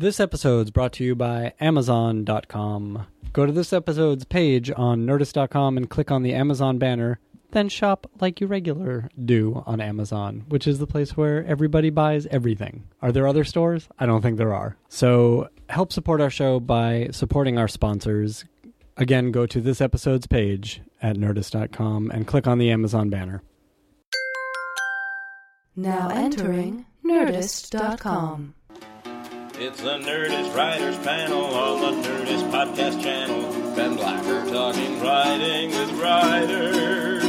[0.00, 3.06] This episode is brought to you by Amazon.com.
[3.34, 8.10] Go to this episode's page on Nerdist.com and click on the Amazon banner, then shop
[8.18, 12.84] like you regular do on Amazon, which is the place where everybody buys everything.
[13.02, 13.90] Are there other stores?
[13.98, 14.74] I don't think there are.
[14.88, 18.46] So help support our show by supporting our sponsors.
[18.96, 23.42] Again, go to this episode's page at Nerdist.com and click on the Amazon banner.
[25.76, 28.54] Now entering Nerdist.com.
[29.62, 33.76] It's the Nerdist Writers Panel on the Nerdist Podcast Channel.
[33.76, 37.22] Ben Blacker talking writing with writers.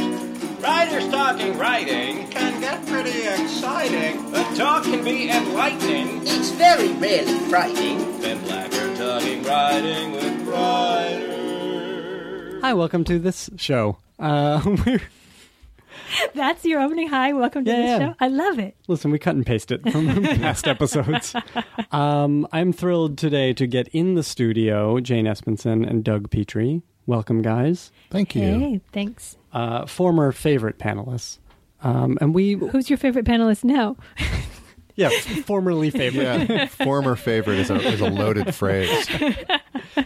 [0.58, 4.30] Writers talking writing can get pretty exciting.
[4.30, 6.22] The talk can be enlightening.
[6.22, 7.98] It's very rarely frightening.
[8.22, 11.32] Ben Blacker talking writing with writers.
[12.62, 13.98] Hi, welcome to this show.
[14.18, 15.02] Uh, we're
[16.34, 17.08] That's your opening.
[17.08, 17.98] Hi, welcome to Yeah, the yeah.
[17.98, 18.14] show.
[18.20, 18.76] I love it.
[18.88, 21.34] Listen, we cut and paste it from past episodes.
[21.90, 26.82] Um, I'm thrilled today to get in the studio Jane Espenson and Doug Petrie.
[27.06, 27.90] Welcome, guys.
[28.10, 28.42] Thank you.
[28.42, 29.36] Hey, thanks.
[29.52, 31.38] Uh, former favorite panelists.
[31.82, 33.96] Um, and we, Who's your favorite panelist now?
[34.94, 35.08] yeah,
[35.44, 36.48] formerly favorite.
[36.48, 39.08] Yeah, former favorite is a, is a loaded phrase.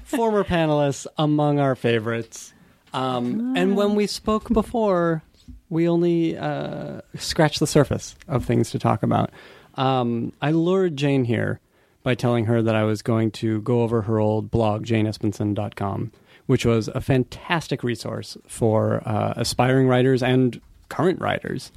[0.05, 2.55] former panelists among our favorites.
[2.95, 5.23] Um, and when we spoke before,
[5.69, 9.31] we only uh, scratched the surface of things to talk about.
[9.75, 11.61] Um, I lured Jane here
[12.03, 16.13] by telling her that I was going to go over her old blog, janeespenson.com,
[16.47, 21.73] which was a fantastic resource for uh, aspiring writers and current writers.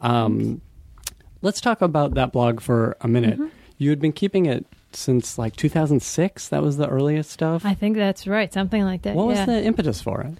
[0.00, 0.60] Um,
[1.42, 3.38] let's talk about that blog for a minute.
[3.76, 6.48] You had been keeping it since like 2006.
[6.48, 7.64] That was the earliest stuff.
[7.64, 8.52] I think that's right.
[8.52, 9.16] Something like that.
[9.16, 9.46] What yeah.
[9.46, 10.38] was the impetus for it?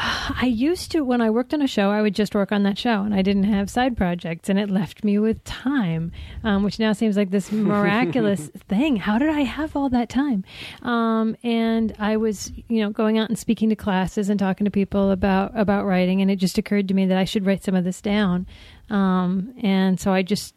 [0.00, 2.78] I used to, when I worked on a show, I would just work on that
[2.78, 6.12] show and I didn't have side projects and it left me with time,
[6.44, 8.96] um, which now seems like this miraculous thing.
[8.96, 10.44] How did I have all that time?
[10.82, 14.70] Um, and I was, you know, going out and speaking to classes and talking to
[14.70, 16.22] people about, about writing.
[16.22, 18.46] And it just occurred to me that I should write some of this down.
[18.90, 20.54] Um, and so I just,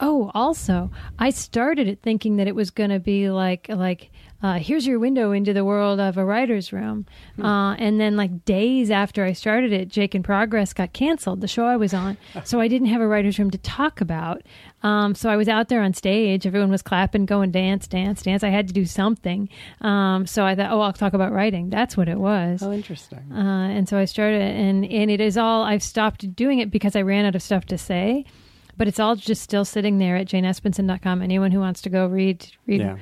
[0.00, 4.10] Oh, also, I started it thinking that it was going to be like like
[4.40, 7.04] uh, here's your window into the world of a writer's room,
[7.42, 11.48] uh, and then like days after I started it, Jake in Progress got canceled, the
[11.48, 14.42] show I was on, so I didn't have a writer's room to talk about.
[14.84, 18.44] Um, so I was out there on stage, everyone was clapping, going dance, dance, dance.
[18.44, 19.48] I had to do something,
[19.80, 21.70] um, so I thought, oh, I'll talk about writing.
[21.70, 22.62] That's what it was.
[22.62, 23.32] Oh, interesting.
[23.32, 26.94] Uh, and so I started, and and it is all I've stopped doing it because
[26.94, 28.24] I ran out of stuff to say,
[28.78, 31.20] but it's all just still sitting there at janeespenson.com.
[31.20, 32.96] Anyone who wants to go read, read, yeah.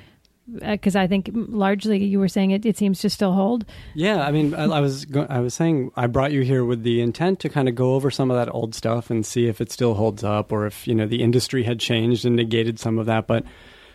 [0.63, 3.65] Uh, because I think largely you were saying it, it seems to still hold.
[3.95, 6.85] Yeah, I mean, I, I was go- I was saying I brought you here with
[6.85, 9.61] the intent to kind of go over some of that old stuff and see if
[9.61, 12.97] it still holds up or if you know the industry had changed and negated some
[12.99, 13.27] of that.
[13.27, 13.45] But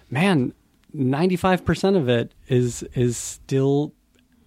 [0.09, 0.53] man,
[0.93, 3.93] ninety five percent of it is is still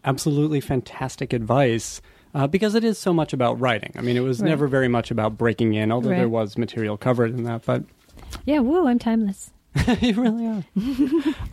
[0.04, 2.02] absolutely fantastic advice.
[2.34, 3.92] Uh, because it is so much about writing.
[3.96, 4.48] I mean, it was Right.
[4.48, 6.18] never very much about breaking in, although Right.
[6.18, 7.64] there was material covered in that.
[7.64, 7.84] But
[8.44, 9.52] Yeah, woo, I'm timeless.
[10.00, 10.64] you really are.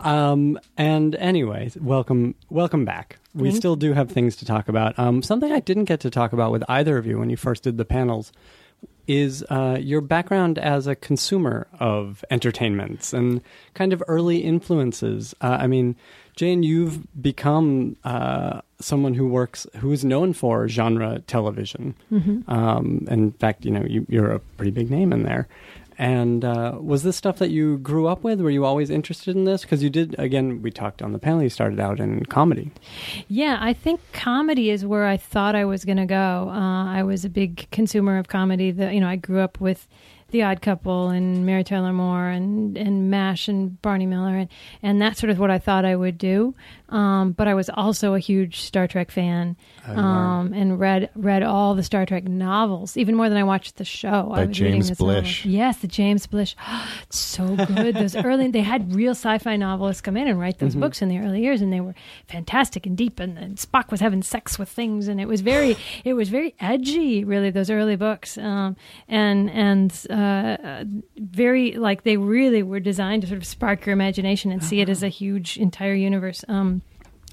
[0.00, 3.18] um, and anyway, welcome, welcome back.
[3.34, 4.98] We Thank still do have things to talk about.
[4.98, 7.62] Um, something I didn't get to talk about with either of you when you first
[7.62, 8.32] did the panels
[9.08, 13.40] is uh, your background as a consumer of entertainments and
[13.74, 15.34] kind of early influences.
[15.40, 15.96] Uh, I mean,
[16.36, 21.94] Jane, you've become uh, someone who works, who is known for genre television.
[22.48, 25.48] Um, in fact, you know, you, you're a pretty big name in there.
[25.98, 28.40] And uh, was this stuff that you grew up with?
[28.40, 29.62] Were you always interested in this?
[29.62, 32.72] Because you did, again, we talked on the panel, you started out in comedy.
[33.28, 36.48] Yeah, I think comedy is where I thought I was going to go.
[36.50, 38.70] Uh, I was a big consumer of comedy.
[38.70, 39.86] The, you know, I grew up with
[40.30, 44.48] The Odd Couple and Mary Tyler Moore and and Mash and Barney Miller and
[44.82, 46.54] and that's sort of what I thought I would do.
[46.92, 51.74] Um, but I was also a huge Star Trek fan um, and read read all
[51.74, 54.30] the Star Trek novels, even more than I watched the show.
[54.32, 55.14] I was reading James this novel.
[55.14, 55.44] Blish.
[55.46, 56.54] Yes, the James Blish.
[57.02, 57.94] it's so good.
[57.94, 60.66] Those early they had real sci-fi novelists come in and write Mm-hmm.
[60.66, 61.94] those books in the early years, and they were
[62.28, 63.18] fantastic and deep.
[63.18, 66.54] And, and Spock was having sex with things, and it was very it was very
[66.60, 67.24] edgy.
[67.24, 68.76] Really, those early books, um,
[69.08, 70.84] and and uh,
[71.16, 74.90] very like they really were designed to sort of spark your imagination and see it
[74.90, 76.44] as a huge entire universe.
[76.48, 76.81] Um,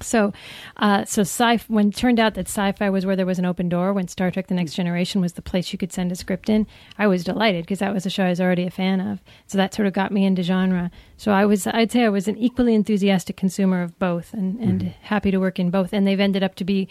[0.02, 0.32] So,
[0.76, 3.68] uh, so sci when it turned out that sci-fi was where there was an open
[3.68, 6.48] door, when Star Trek: The Next Generation was the place you could send a script
[6.48, 6.66] in,
[6.98, 9.22] I was delighted because that was a show I was already a fan of.
[9.46, 10.90] So that sort of got me into genre.
[11.16, 14.82] So I was, I'd say, I was an equally enthusiastic consumer of both, and and
[15.02, 15.92] happy to work in both.
[15.92, 16.88] And they've ended up to be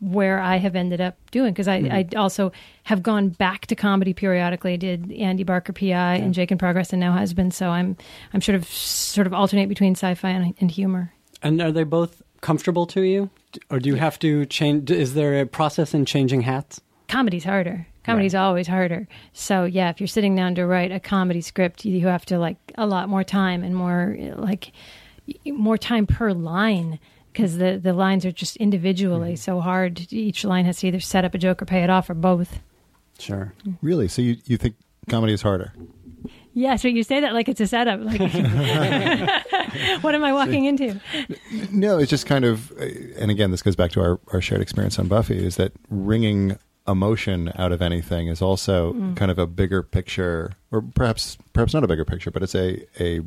[0.00, 2.52] where I have ended up doing because I, I also
[2.84, 4.74] have gone back to comedy periodically.
[4.74, 7.54] I did Andy Barker PI and Jake in Progress and now Husband.
[7.54, 7.96] So I'm
[8.32, 11.14] I'm sort of sort of alternate between sci-fi and, and humor.
[11.42, 13.30] And are they both comfortable to you?
[13.70, 14.90] Or do you have to change?
[14.90, 16.80] Is there a process in changing hats?
[17.10, 17.86] comedy's harder.
[18.04, 19.06] Comedy's always harder.
[19.34, 22.56] So yeah, if you're sitting down to write a comedy script, you have to like
[22.76, 24.72] a lot more time and more like
[25.46, 26.98] more time per line
[27.32, 29.36] because the the lines are just individually mm-hmm.
[29.36, 30.10] so hard.
[30.10, 32.60] Each line has to either set up a joke or pay it off or both.
[33.18, 33.52] Sure.
[33.66, 33.76] Mm.
[33.82, 34.08] Really?
[34.08, 34.76] So you, you think
[35.08, 35.74] comedy is harder?
[36.60, 38.00] Yeah, so you say that like it's a setup.
[38.00, 38.20] Like,
[40.02, 41.00] what am I walking into?
[41.72, 42.70] No, it's just kind of,
[43.16, 46.58] and again, this goes back to our, our shared experience on Buffy, is that wringing
[46.86, 49.16] emotion out of anything is also mm.
[49.16, 52.84] kind of a bigger picture, or perhaps perhaps not a bigger picture, but it's a
[53.00, 53.22] a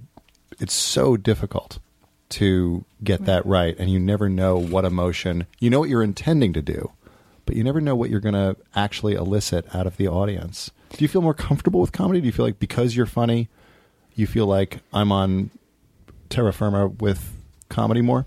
[0.59, 1.79] it's so difficult
[2.29, 6.53] to get that right, and you never know what emotion you know what you're intending
[6.53, 6.91] to do,
[7.47, 10.69] but you never know what you're going to actually elicit out of the audience.
[10.93, 12.21] Do you feel more comfortable with comedy?
[12.21, 13.49] Do you feel like because you're funny,
[14.15, 15.49] you feel like I'm on
[16.29, 17.35] terra firma with
[17.69, 18.25] comedy more?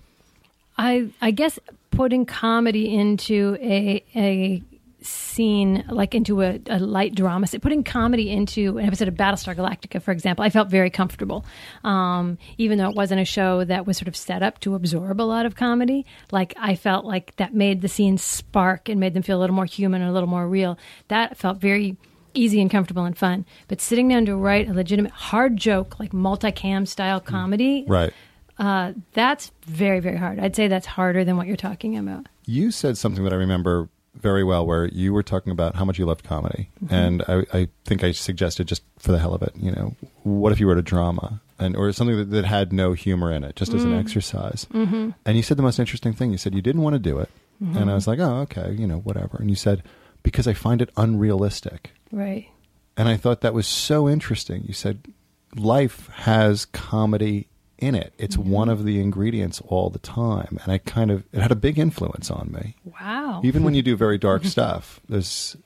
[0.77, 1.59] I I guess
[1.91, 4.63] putting comedy into a a
[5.01, 9.55] scene like into a, a light drama so putting comedy into an episode of battlestar
[9.55, 11.45] galactica for example i felt very comfortable
[11.85, 15.21] um, even though it wasn't a show that was sort of set up to absorb
[15.21, 19.15] a lot of comedy like i felt like that made the scenes spark and made
[19.15, 20.77] them feel a little more human and a little more real
[21.07, 21.97] that felt very
[22.37, 26.13] easy and comfortable and fun but sitting down to write a legitimate hard joke like
[26.13, 28.13] multicam style comedy Right.
[28.59, 30.39] uh, that's very, very hard.
[30.39, 32.27] I'd say that's harder than what you're talking about.
[32.47, 35.99] You said something that I remember very well, where you were talking about how much
[35.99, 39.53] you loved comedy, and I, I think I suggested just for the hell of it,
[39.57, 42.95] you know, what if you wrote a drama and or something that, that had no
[42.95, 44.67] humor in it, just as an exercise?
[44.73, 45.11] Mm-hmm.
[45.27, 46.33] And you said the most interesting thing.
[46.33, 47.29] You said you didn't want to do it,
[47.61, 49.37] and I was like, oh, okay, you know, whatever.
[49.39, 49.83] And you said
[50.27, 51.93] because I find it unrealistic.
[52.11, 52.49] Right.
[52.97, 54.65] And I thought that was so interesting.
[54.67, 55.07] You said
[55.55, 57.47] life has comedy
[57.79, 58.13] in it.
[58.19, 58.51] It's mm-hmm.
[58.51, 60.59] one of the ingredients all the time.
[60.65, 62.75] And I kind of it had a big influence on me.
[63.01, 63.41] Wow.
[63.45, 65.57] Even when you do very dark stuff, there's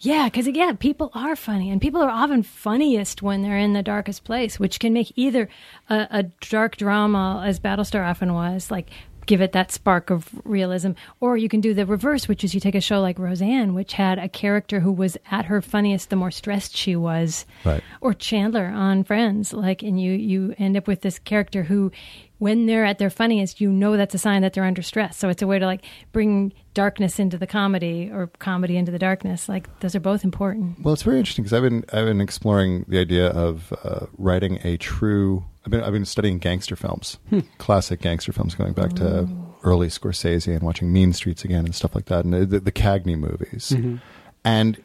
[0.00, 3.82] Yeah, because again, people are funny, and people are often funniest when they're in the
[3.82, 5.48] darkest place, which can make either
[5.88, 8.90] a, a dark drama, as Battlestar often was, like
[9.30, 10.90] give it that spark of realism,
[11.20, 13.92] or you can do the reverse, which is you take a show like Roseanne, which
[13.92, 17.82] had a character who was at her funniest the more stressed she was, Right.
[18.00, 21.92] or Chandler on Friends, like, and you you end up with this character who.
[22.40, 25.18] When they're at their funniest, you know that's a sign that they're under stress.
[25.18, 28.98] So it's a way to like bring darkness into the comedy or comedy into the
[28.98, 29.46] darkness.
[29.46, 30.82] Like those are both important.
[30.82, 34.58] well, it's very interesting because I've been I've been exploring the idea of uh, writing
[34.64, 35.44] a true.
[35.70, 37.40] I've been I've been studying gangster films, hmm.
[37.58, 39.56] classic gangster films, going back to oh.
[39.62, 43.16] early Scorsese and watching Mean Streets again and stuff like that, and the, the Cagney
[43.16, 43.70] movies.
[43.70, 43.96] Mm-hmm.
[44.44, 44.82] And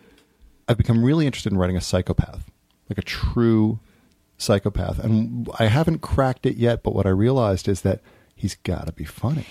[0.68, 2.52] I've become really interested in writing a psychopath,
[2.88, 3.80] like a true
[4.38, 5.04] psychopath.
[5.04, 8.02] And I haven't cracked it yet, but what I realized is that
[8.36, 9.48] he's got to be funny.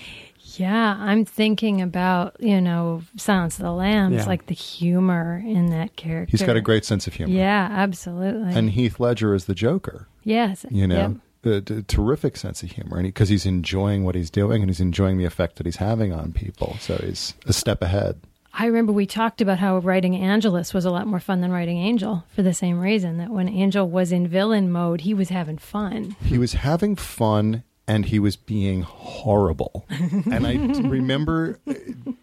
[0.57, 4.25] Yeah, I'm thinking about, you know, Silence of the Lambs, Yeah.
[4.25, 6.31] like the humor in that character.
[6.31, 7.33] He's got a great sense of humor.
[7.33, 8.53] Yeah, absolutely.
[8.53, 10.65] And Heath Ledger is the Joker, yes.
[10.69, 11.11] you know, Yep.
[11.45, 12.97] A, t- terrific sense of humor.
[12.97, 16.13] And because he's enjoying what he's doing and he's enjoying the effect that he's having
[16.13, 16.77] on people.
[16.79, 18.19] So he's a step ahead.
[18.57, 21.77] I remember we talked about how writing Angelus was a lot more fun than writing
[21.77, 25.57] Angel for the same reason that when Angel was in villain mode, he was having
[25.57, 26.15] fun.
[26.23, 29.85] he was having fun and he was being horrible.
[29.89, 30.55] and I
[30.87, 31.59] remember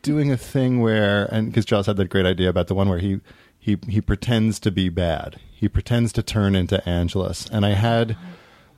[0.02, 2.98] doing a thing where, and because Joss had that great idea about the one where
[2.98, 3.20] he
[3.58, 5.38] he he pretends to be bad.
[5.52, 8.16] He pretends to turn into Angelus, and I had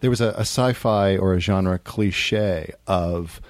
[0.05, 3.41] there was a, a sci-fi or a genre cliche of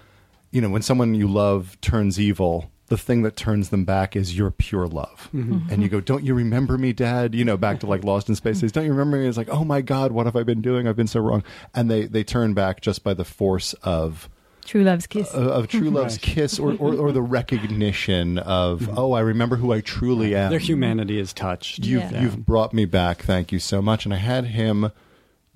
[0.53, 2.71] you know when someone you love turns evil.
[2.87, 5.69] The thing that turns them back is your pure love, mm-hmm.
[5.69, 8.37] and you go, "Don't you remember me, Dad?" You know, back to like Lost in
[8.37, 8.61] Space.
[8.61, 8.71] days.
[8.71, 9.27] Don't you remember me?
[9.27, 10.87] It's like, "Oh my God, what have I been doing?
[10.87, 11.43] I've been so wrong."
[11.75, 14.29] And they they turn back just by the force of
[14.65, 15.33] True Love's Kiss.
[15.33, 18.99] of, of true love's kiss, or, or or the recognition of, mm-hmm.
[18.99, 21.81] "Oh, I remember who I truly am." Their humanity is touched.
[21.81, 22.23] You've Yeah.
[22.23, 23.23] you've brought me back.
[23.23, 24.05] Thank you so much.
[24.05, 24.93] And I had him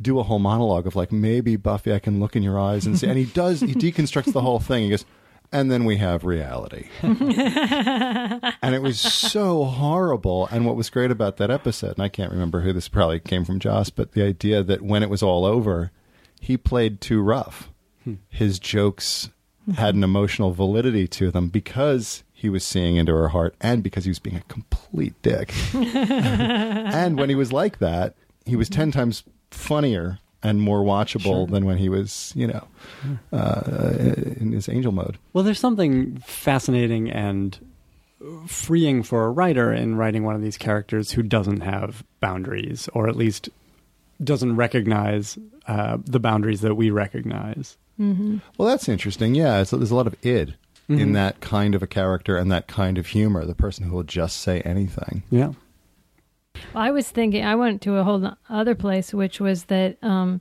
[0.01, 2.99] do a whole monologue of like, maybe Buffy, I can look in your eyes and
[2.99, 3.07] see.
[3.07, 3.61] And he does.
[3.61, 4.85] He deconstructs the whole thing.
[4.85, 5.05] He goes,
[5.51, 6.89] and then we have reality.
[7.03, 10.47] and it was so horrible.
[10.51, 13.45] And what was great about that episode, and I can't remember who this probably came
[13.45, 15.91] from, Joss, but the idea that when it was all over,
[16.41, 17.71] he played too rough.
[18.05, 18.15] Hmm.
[18.29, 19.31] His jokes
[19.77, 24.05] had an emotional validity to them because he was seeing into her heart and because
[24.05, 25.53] he was being a complete dick.
[25.75, 28.15] and when he was like that,
[28.47, 32.67] he was 10 times funnier and more watchable than when he was, you know,
[33.33, 33.63] uh,
[34.41, 35.19] in his angel mode.
[35.33, 37.59] Well, there's something fascinating and
[38.47, 43.09] freeing for a writer in writing one of these characters who doesn't have boundaries, or
[43.09, 43.49] at least
[44.23, 47.77] doesn't recognize uh, the boundaries that we recognize.
[47.99, 49.35] Well, that's interesting.
[49.35, 50.55] Yeah, it's, there's a lot of id
[50.89, 53.45] in that kind of a character and that kind of humor.
[53.45, 55.25] The person who will just say anything.
[55.31, 55.53] Yeah.
[56.75, 60.41] I was thinking, I went to a whole other place, which was that um,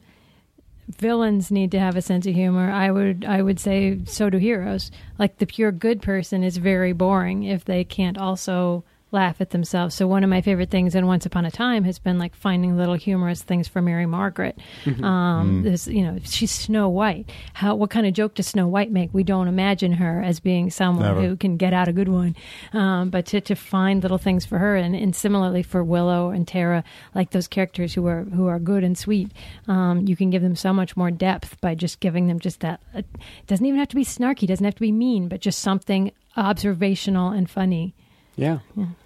[0.88, 2.72] villains need to have a sense of humor.
[2.72, 4.92] I would, I would say, so do heroes.
[5.18, 9.96] Like the pure good person is very boring if they can't also laugh at themselves.
[9.96, 12.76] So one of my favorite things in Once Upon a Time has been like finding
[12.76, 14.60] little humorous things for Mary Margaret.
[15.04, 17.30] Um, this, you know, she's Snow White.
[17.54, 19.14] How what kind of joke does Snow White make?
[19.14, 21.22] We don't imagine her as being someone Never.
[21.22, 22.36] who can get out a good one,
[22.74, 26.48] um, but to, to find little things for her, and, and similarly for Willow and
[26.48, 26.84] Tara,
[27.16, 29.32] like those characters who are who are good and sweet,
[29.68, 32.82] um, you can give them so much more depth by just giving them just that.
[32.94, 33.06] It
[33.48, 37.30] doesn't even have to be snarky, doesn't have to be mean, but just something observational
[37.30, 37.96] and funny.
[38.38, 38.60] Yeah.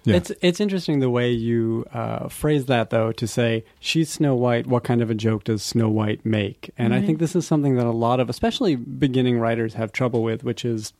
[0.04, 0.16] Yeah.
[0.16, 4.66] It's it's interesting the way you uh, phrase that though to say she's Snow White.
[4.66, 6.70] What kind of a joke does Snow White make?
[6.78, 10.22] And I think this is something that a lot of, especially beginning writers, have trouble
[10.22, 10.92] with, which is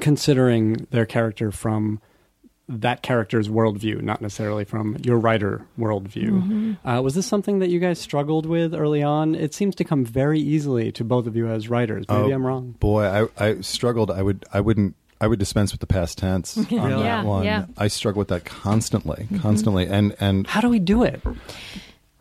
[0.00, 2.00] considering their character from
[2.70, 6.76] that character's worldview, not necessarily from your writer worldview.
[6.84, 9.34] Uh, was this something that you guys struggled with early on?
[9.34, 12.04] It seems to come very easily to both of you as writers.
[12.10, 12.72] Maybe Oh, I'm wrong.
[12.78, 14.10] Boy, I, I struggled.
[14.10, 17.04] I would I wouldn't I would dispense with the past tense on Really?
[17.04, 17.44] Yeah, that one.
[17.44, 17.66] yeah.
[17.76, 19.38] I struggle with that constantly, mm-hmm.
[19.38, 21.20] constantly, and and How do we do it?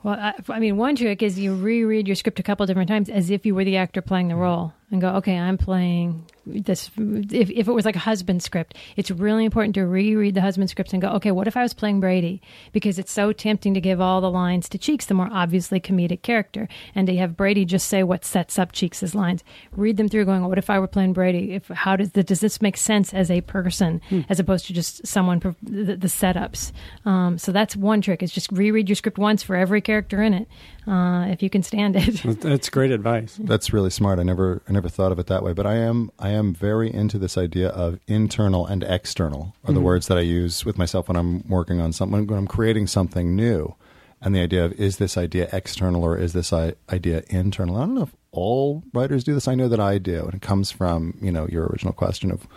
[0.03, 3.09] Well, I, I mean, one trick is you reread your script a couple different times
[3.09, 4.43] as if you were the actor playing the mm-hmm.
[4.43, 6.89] role and go, okay, I'm playing this.
[6.95, 10.69] If, if it was like a husband script, it's really important to reread the husband
[10.69, 12.41] script and go, okay, what if I was playing Brady?
[12.71, 16.21] Because it's so tempting to give all the lines to Cheeks, the more obviously comedic
[16.21, 19.43] character, and to have Brady just say what sets up Cheeks' lines.
[19.73, 21.53] Read them through, going, what if I were playing Brady?
[21.55, 25.05] If how does the, does this make sense as a person as opposed to just
[25.05, 26.71] someone for the, the setups?
[27.03, 30.33] Um, so that's one trick: is just reread your script once for every character in
[30.33, 30.47] it,
[30.87, 32.21] uh, if you can stand it.
[32.41, 33.37] That's great advice.
[33.41, 34.19] That's really smart.
[34.19, 36.93] I never I never thought of it that way, but I am I am very
[36.93, 39.83] into this idea of internal and external are the mm-hmm.
[39.83, 43.35] words that I use with myself when I'm working on something when I'm creating something
[43.35, 43.75] new.
[44.21, 47.77] And the idea of is this idea external or is this idea internal?
[47.77, 49.47] I don't know if all writers do this.
[49.47, 52.47] I know that I do, and it comes from you know your original question of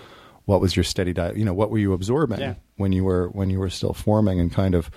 [0.45, 1.37] what was your steady diet.
[1.37, 2.55] You know, what were you absorbing Yeah.
[2.77, 4.91] when you were when you were still forming and kind of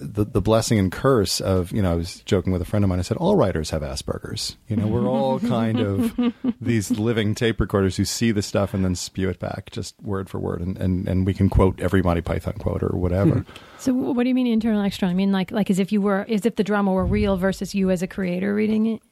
[0.00, 2.88] the the blessing and curse of you know I was joking with a friend of
[2.88, 2.98] mine.
[2.98, 4.56] I said all writers have Asperger's.
[4.68, 6.14] You know, we're all kind of
[6.60, 10.28] these living tape recorders who see the stuff and then spew it back just word
[10.28, 13.44] for word, and and, and we can quote every Monty Python quote or whatever.
[13.76, 15.10] So what do you mean internal external?
[15.10, 17.74] I mean like like as if you were as if the drama were real versus
[17.74, 19.02] you as a creator reading it.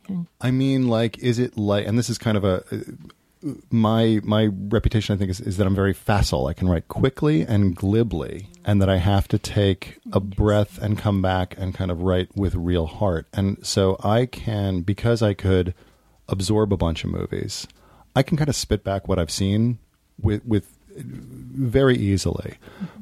[0.41, 1.87] I mean, like, is it like?
[1.87, 2.65] And this is kind of a
[3.71, 5.15] my my reputation.
[5.15, 6.47] I think is, is that I'm very facile.
[6.47, 10.99] I can write quickly and glibly, and that I have to take a breath and
[10.99, 13.27] come back and kind of write with real heart.
[13.33, 15.75] And so I can because I could
[16.29, 17.67] absorb a bunch of movies.
[18.15, 19.79] I can kind of spit back what I've seen
[20.21, 22.55] with with very easily,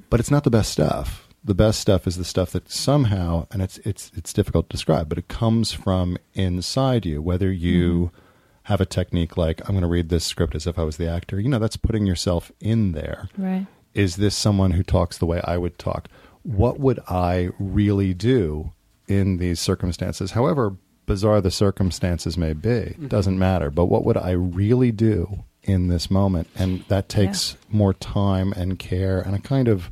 [0.09, 1.26] but it's not the best stuff.
[1.42, 5.09] The best stuff is the stuff that somehow, and it's it's it's difficult to describe,
[5.09, 7.23] but it comes from inside you.
[7.23, 8.29] Whether you mm-hmm.
[8.71, 11.09] Have a technique like I'm going to read this script as if I was the
[11.09, 13.29] actor, you know, that's putting yourself in there.
[13.37, 13.67] Right.
[13.95, 16.09] Is this someone who talks the way I would talk?
[16.45, 18.71] What would I really do
[19.09, 20.31] in these circumstances?
[20.31, 23.09] However bizarre the circumstances may be, it mm-hmm.
[23.09, 23.71] doesn't matter.
[23.71, 26.47] But what would I really do in this moment?
[26.55, 29.91] And that takes more time and care and a kind of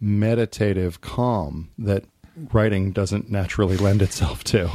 [0.00, 2.02] meditative calm that
[2.52, 4.68] writing doesn't naturally lend itself to.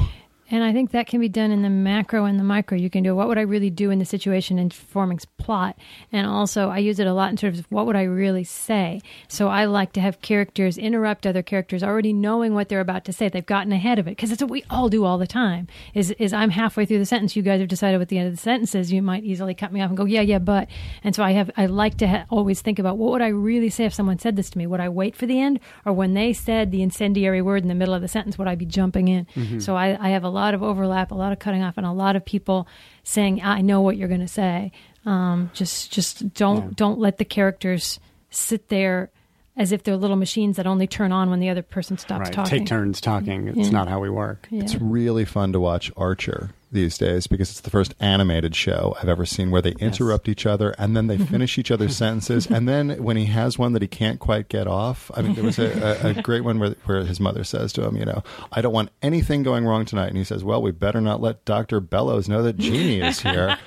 [0.51, 2.77] And I think that can be done in the macro and the micro.
[2.77, 5.77] You can do what would I really do in the situation in forming plot.
[6.11, 9.01] And also, I use it a lot in terms of what would I really say.
[9.27, 13.13] So I like to have characters interrupt other characters already knowing what they're about to
[13.13, 13.27] say.
[13.27, 15.67] They've gotten ahead of it because it's what we all do all the time.
[15.93, 18.33] Is is I'm halfway through the sentence, you guys have decided what the end of
[18.33, 18.91] the sentence is.
[18.91, 20.67] You might easily cut me off and go, yeah, yeah, but.
[21.03, 23.69] And so I have I like to ha- always think about what would I really
[23.69, 24.67] say if someone said this to me?
[24.67, 27.75] Would I wait for the end, or when they said the incendiary word in the
[27.75, 29.25] middle of the sentence, would I be jumping in?
[29.35, 29.59] Mm-hmm.
[29.59, 31.91] So I, I have a lot of overlap, a lot of cutting off, and a
[31.91, 32.67] lot of people
[33.03, 34.71] saying, "I know what you're going to say."
[35.05, 37.99] Um, just just don't don't let the characters
[38.29, 39.09] sit there
[39.57, 42.33] as if they're little machines that only turn on when the other person stops right.
[42.33, 42.59] talking.
[42.59, 43.47] Take turns talking.
[43.47, 43.69] It's Yeah.
[43.69, 44.47] not how we work.
[44.51, 44.63] Yeah.
[44.63, 49.09] It's really fun to watch Archer these days because it's the first animated show I've
[49.09, 51.25] ever seen where they interrupt each other and then they mm-hmm.
[51.25, 52.45] finish each other's sentences.
[52.45, 55.43] And then when he has one that he can't quite get off, I mean, there
[55.43, 58.23] was a, a, a great one where, where his mother says to him, you know,
[58.51, 60.09] I don't want anything going wrong tonight.
[60.09, 61.79] And he says, well, we better not let Dr.
[61.79, 63.57] Bellows know that Jeannie is here.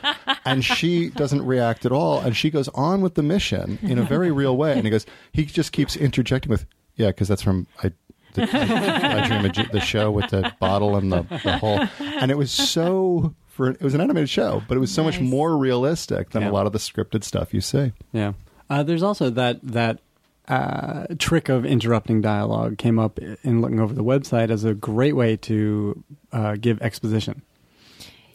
[0.44, 2.20] And she doesn't react at all.
[2.20, 4.72] And she goes on with the mission in a very real way.
[4.72, 7.92] And he goes, he just keeps interjecting with, yeah, because that's from, I,
[8.38, 11.80] the, I, I Dream of Je- the show with the bottle and the, the whole,
[12.00, 15.18] and it was so for it was an animated show, but it was so much
[15.20, 15.28] Nice.
[15.30, 16.50] more realistic than Yeah.
[16.50, 17.92] a lot of the scripted stuff you see.
[18.12, 18.32] Yeah.
[18.70, 19.98] Uh, there's also that that
[20.46, 25.14] uh, trick of interrupting dialogue came up in looking over the website as a great
[25.16, 26.02] way to
[26.32, 27.42] uh, give exposition.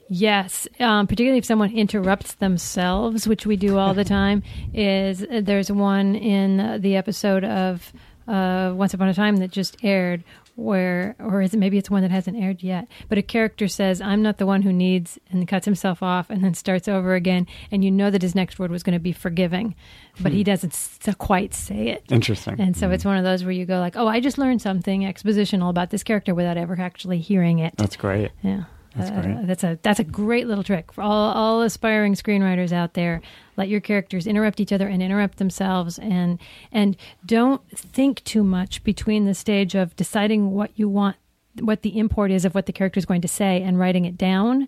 [0.09, 4.43] Yes, um, particularly if someone interrupts themselves, which we do all the time.
[4.73, 7.91] Is uh, there's one in uh, the episode of
[8.27, 10.23] uh, Once Upon a Time that just aired,
[10.55, 12.87] where or is it maybe it's one that hasn't aired yet?
[13.09, 16.43] But a character says, "I'm not the one who needs," and cuts himself off, and
[16.43, 19.11] then starts over again, and you know that his next word was going to be
[19.13, 19.73] forgiving,
[20.19, 22.03] but he doesn't s- quite say it.
[22.11, 22.59] Interesting.
[22.59, 25.01] And so it's one of those where you go like, "Oh, I just learned something
[25.01, 28.29] expositional about this character without ever actually hearing it." That's great.
[28.43, 28.65] Yeah.
[28.95, 29.41] That's Uh.
[29.45, 33.21] That's a that's a great little trick for all all aspiring screenwriters out there.
[33.57, 36.39] Let your characters interrupt each other and interrupt themselves, and
[36.71, 36.95] and
[37.25, 41.17] don't think too much between the stage of deciding what you want,
[41.59, 44.17] what the import is of what the character is going to say, and writing it
[44.17, 44.67] down.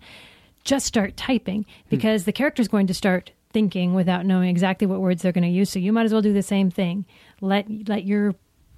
[0.63, 4.99] Just start typing because the character is going to start thinking without knowing exactly what
[4.99, 5.69] words they're going to use.
[5.69, 7.05] So you might as well do the same thing.
[7.39, 8.33] Let let your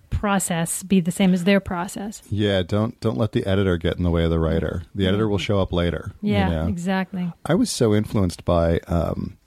[0.10, 2.22] process be the same as their process.
[2.30, 4.84] Yeah, don't don't let the editor get in the way of the writer.
[4.96, 6.12] The editor will show up later.
[6.22, 6.68] you Yeah, know?
[6.68, 7.32] exactly.
[7.46, 8.80] I was so influenced by.
[8.88, 9.38] Um,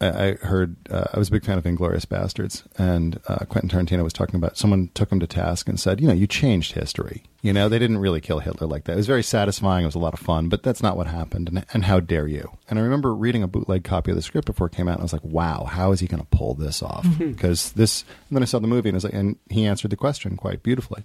[0.00, 3.70] I I heard uh, I was a big fan of Inglourious Basterds, and uh, Quentin
[3.70, 6.72] Tarantino was talking about someone took him to task and said, you know, you changed
[6.72, 7.24] history.
[7.42, 8.94] You know, they didn't really kill Hitler like that.
[8.94, 9.84] It was very satisfying.
[9.84, 11.48] It was a lot of fun, but that's not what happened.
[11.48, 12.50] And, and how dare you?
[12.68, 15.02] And I remember reading a bootleg copy of the script before it came out, and
[15.02, 17.06] I was like, wow, how is he going to pull this off?
[17.18, 18.04] Because this.
[18.28, 20.36] And then I saw the movie, and I was like, and he answered the question
[20.36, 21.04] quite beautifully.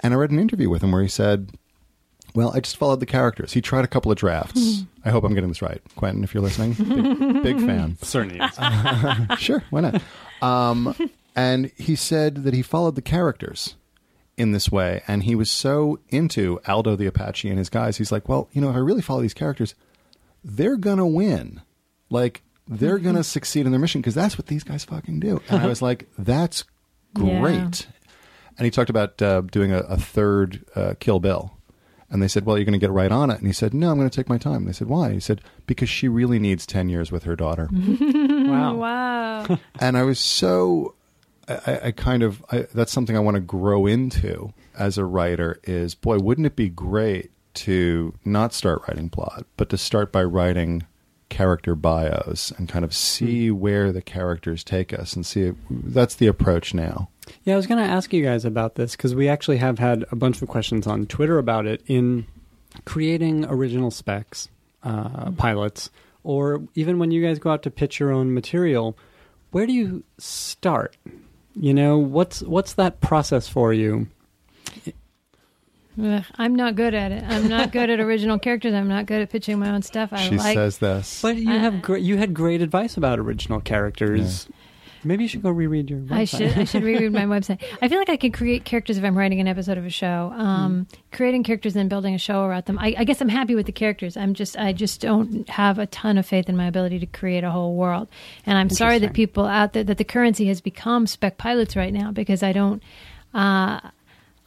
[0.00, 1.50] And I read an interview with him where he said,
[2.38, 3.52] well, I just followed the characters.
[3.52, 4.84] He tried a couple of drafts.
[5.04, 5.80] I hope I'm getting this right.
[5.96, 7.96] Quentin, if you're listening, big, big fan.
[8.02, 9.38] Certainly is.
[9.40, 10.02] Sure, why not?
[10.40, 10.94] Um,
[11.34, 13.74] and he said that he followed the characters
[14.36, 15.02] in this way.
[15.08, 17.96] And he was so into Aldo the Apache and his guys.
[17.96, 19.74] He's like, well, you know, if I really follow these characters,
[20.44, 21.60] they're going to win.
[22.10, 25.40] Like, they're going to succeed in their mission because that's what these guys fucking do.
[25.48, 26.64] And I was like, that's
[27.16, 27.40] Yeah.
[27.40, 27.88] great.
[28.58, 31.57] And he talked about uh, doing a, a third uh, Kill Bill.
[32.10, 33.38] And they said, Well, you're going to get right on it.
[33.38, 34.56] And he said, No, I'm going to take my time.
[34.56, 35.12] And they said, Why?
[35.12, 37.68] He said, Because she really needs 10 years with her daughter.
[37.72, 38.74] wow.
[38.74, 39.58] Wow.
[39.80, 40.94] and I was so,
[41.48, 45.60] I, I kind of, I, that's something I want to grow into as a writer
[45.64, 50.22] is, boy, wouldn't it be great to not start writing plot, but to start by
[50.22, 50.86] writing
[51.28, 53.58] character bios and kind of see hmm.
[53.58, 57.10] where the characters take us and see, that's the approach now.
[57.44, 60.04] Yeah, I was going to ask you guys about this because we actually have had
[60.10, 62.26] a bunch of questions on Twitter about it in
[62.84, 64.48] creating original specs,
[64.82, 65.90] uh, pilots,
[66.24, 68.96] or even when you guys go out to pitch your own material.
[69.50, 70.96] Where do you start?
[71.54, 74.08] You know, what's what's that process for you?
[76.00, 77.24] Ugh, I'm not good at it.
[77.26, 78.72] I'm not good at original characters.
[78.72, 80.10] I'm not good at pitching my own stuff.
[80.12, 81.20] I she like says this.
[81.22, 84.48] But you Uh, have great, you had great advice about original characters.
[85.08, 85.98] Maybe you should go reread your.
[86.00, 86.12] Website.
[86.12, 87.62] I should I should reread my website.
[87.82, 90.32] I feel like I can create characters if I'm writing an episode of a show.
[90.36, 92.78] Um, Creating characters and building a show around them.
[92.78, 94.16] I, I guess I'm happy with the characters.
[94.16, 97.42] I'm just I just don't have a ton of faith in my ability to create
[97.42, 98.06] a whole world.
[98.46, 101.92] And I'm sorry that people out there that the currency has become spec pilots right
[101.92, 102.82] now because I don't.
[103.34, 103.80] Uh,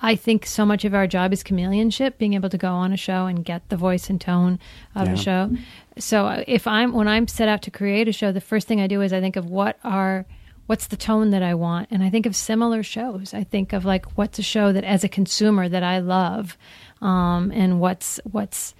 [0.04, 2.97] I think so much of our job is chameleonship, being able to go on a
[2.97, 4.58] show and get the voice and tone
[4.95, 5.13] of Yeah.
[5.13, 5.52] a show.
[6.00, 8.88] So if I'm when I'm set out to create a show, the first thing I
[8.88, 10.26] do is I think of what are
[10.71, 13.34] what's the tone that I want, and I think of similar shows.
[13.34, 16.57] I think of like what's a show that as a consumer that I love,
[17.01, 18.73] um, and what's what's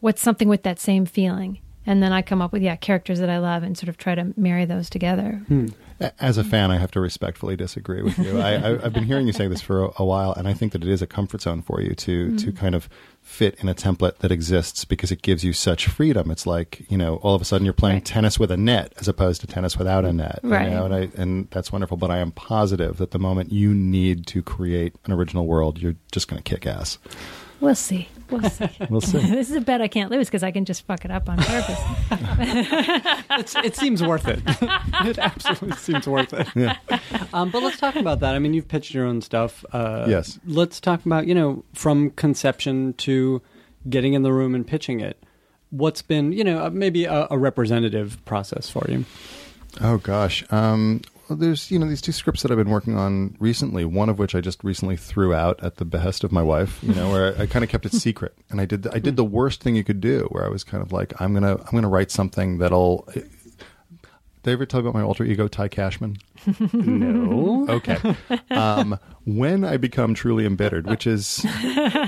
[0.00, 1.60] what's something with that same feeling.
[1.86, 4.16] And then I come up with yeah characters that I love and sort of try
[4.16, 5.40] to marry those together.
[6.20, 8.40] As a fan, I have to respectfully disagree with you.
[8.40, 10.82] I, I've been hearing you say this for a, a while, and I think that
[10.82, 12.56] it is a comfort zone for you to to mm-hmm.
[12.56, 12.88] kind of
[13.20, 16.30] fit in a template that exists because it gives you such freedom.
[16.30, 18.04] It's like you know, all of a sudden you're playing Right.
[18.04, 20.40] tennis with a net as opposed to tennis without a net.
[20.44, 20.70] you Right.
[20.70, 21.96] know, and I, and that's wonderful.
[21.96, 25.96] But I am positive that the moment you need to create an original world, you're
[26.12, 26.98] just going to kick ass.
[27.60, 28.08] We'll see.
[28.30, 28.68] We'll see.
[28.90, 29.18] We'll see.
[29.30, 31.38] this is a bet I can't lose because I can just fuck it up on
[31.38, 31.80] purpose.
[33.38, 34.40] It's, it seems worth it.
[35.06, 36.48] it absolutely seems worth it.
[36.56, 36.76] Yeah.
[37.32, 38.34] Um, but let's talk about that.
[38.34, 39.64] I mean, you've pitched your own stuff.
[39.72, 40.38] Uh, Yes.
[40.46, 43.40] Let's talk about you know from conception to
[43.88, 45.22] getting in the room and pitching it.
[45.70, 49.04] What's been you know uh, maybe a, a representative process for you?
[49.80, 50.44] Oh gosh.
[50.50, 53.84] Um, well, there's you know these two scripts that I've been working on recently.
[53.84, 56.78] One of which I just recently threw out at the behest of my wife.
[56.82, 58.98] You know, where I, I kind of kept it secret, and I did the, I
[58.98, 61.56] did the worst thing you could do, where I was kind of like, I'm gonna
[61.56, 63.08] I'm gonna write something that'll.
[64.42, 66.16] Did I ever tell you about my alter ego, Ty Cashman?
[66.72, 67.66] No.
[67.68, 67.98] Okay.
[68.50, 71.44] Um, when I become truly embittered, which is,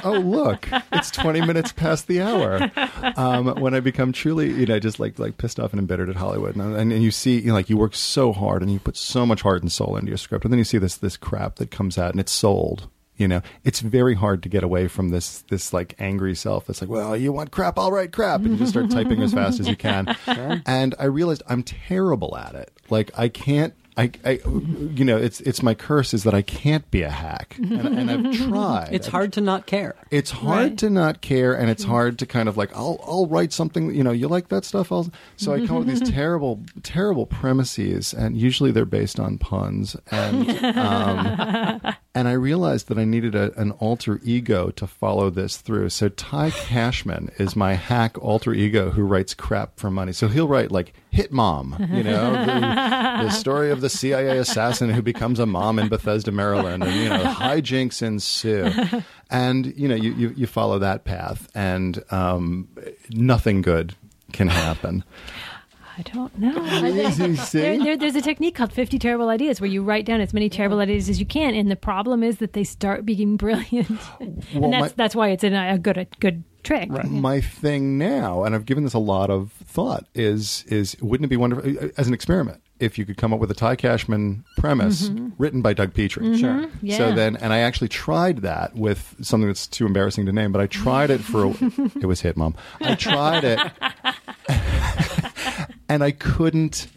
[0.04, 2.70] oh look, it's twenty minutes past the hour.
[3.16, 6.16] Um, when I become truly, you know, just like like pissed off and embittered at
[6.16, 8.78] Hollywood, and, and, and you see, you know, like you work so hard and you
[8.78, 11.16] put so much heart and soul into your script, and then you see this this
[11.16, 12.88] crap that comes out and it's sold.
[13.20, 16.66] You know, it's very hard to get away from this this like angry self.
[16.66, 19.34] That's like, well, you want crap, I'll write crap, and you just start typing as
[19.34, 20.16] fast as you can.
[20.66, 22.72] And I realized I'm terrible at it.
[22.88, 23.74] Like I can't.
[24.00, 27.56] I, I, you know, it's it's my curse is that I can't be a hack,
[27.58, 28.88] and, and I've tried.
[28.92, 29.94] It's hard to not care.
[30.10, 30.78] It's hard Right.
[30.78, 33.94] to not care, and it's hard to kind of like I'll I'll write something.
[33.94, 34.90] You know, you like that stuff.
[34.90, 39.36] I'll so I come up with these terrible terrible premises, and usually they're based on
[39.38, 45.30] puns, and um, and I realized that I needed a, an alter ego to follow
[45.30, 45.90] this through.
[45.90, 50.12] So Ty Cashman is my hack alter ego who writes crap for money.
[50.12, 54.90] So he'll write like Hit Mom, you know, the, the story of the CIA assassin
[54.90, 58.70] who becomes a mom in Bethesda, Maryland, and you know hijinks ensue.
[59.28, 62.68] And you know you, you, you follow that path, and um,
[63.10, 63.94] nothing good
[64.32, 65.02] can happen.
[65.98, 66.54] I don't know.
[67.52, 70.48] There, there, there's a technique called 50 terrible ideas where you write down as many
[70.48, 73.90] terrible ideas as you can, and the problem is that they start being brilliant,
[74.54, 76.90] Well, and that's my- that's why it's a, a good a good trick.
[76.90, 81.28] my thing now, and I've given this a lot of thought, is is wouldn't it
[81.28, 83.76] be wonderful uh, uh as an experiment if you could come up with a Ty
[83.76, 85.28] Cashman premise mm-hmm.
[85.38, 86.26] written by Doug Petrie?
[86.26, 86.36] Mm-hmm.
[86.36, 86.70] Sure.
[86.82, 86.96] Yeah.
[86.96, 90.60] So then, and I actually tried that with something that's too embarrassing to name, but
[90.60, 91.50] I tried it for a,
[92.00, 92.54] it was hit, mom.
[92.80, 93.60] I tried it,
[95.88, 96.88] and I couldn't.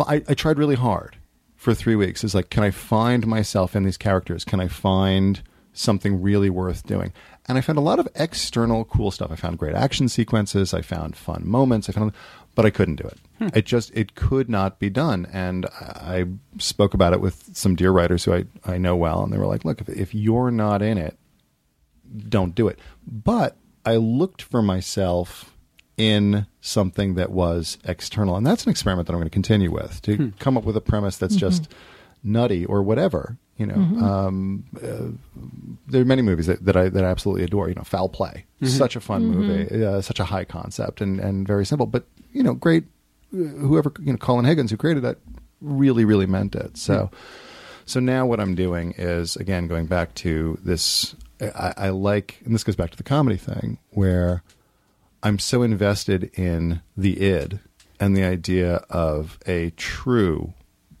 [0.00, 1.16] I, I tried really hard
[1.56, 2.24] for three weeks.
[2.24, 4.44] It's like, can I find myself in these characters?
[4.44, 7.12] Can I find something really worth doing?
[7.48, 9.30] And I found a lot of external cool stuff.
[9.32, 10.74] I found great action sequences.
[10.74, 11.88] I found fun moments.
[11.88, 12.12] I found,
[12.54, 13.18] but I couldn't do it.
[13.38, 13.48] Hmm.
[13.54, 15.26] It just it could not be done.
[15.32, 16.26] And I
[16.58, 19.46] spoke about it with some dear writers who I I know well, and they were
[19.46, 21.18] like, look, if, if you're not in it,
[22.28, 22.78] don't do it.
[23.06, 25.54] But I looked for myself
[25.96, 30.02] in something that was external, and that's an experiment that I'm going to continue with
[30.02, 30.28] to hmm.
[30.38, 31.48] come up with a premise that's mm-hmm.
[31.48, 31.72] just
[32.22, 33.36] nutty or whatever.
[33.56, 35.10] You know, um, uh,
[35.88, 37.68] there are many movies that, that I that I absolutely adore.
[37.68, 41.46] You know, Foul Play, such a fun movie, uh, such a high concept and and
[41.46, 42.84] very simple, but you know, great.
[43.34, 45.18] uh, Whoever you know, Colin Higgins, who created that,
[45.60, 46.76] really really meant it.
[46.76, 47.10] So.
[47.84, 51.16] So now what I'm doing is again going back to this.
[51.40, 54.42] I, I like, and this goes back to the comedy thing, where
[55.22, 57.60] I'm so invested in the id
[57.98, 60.52] and the idea of a true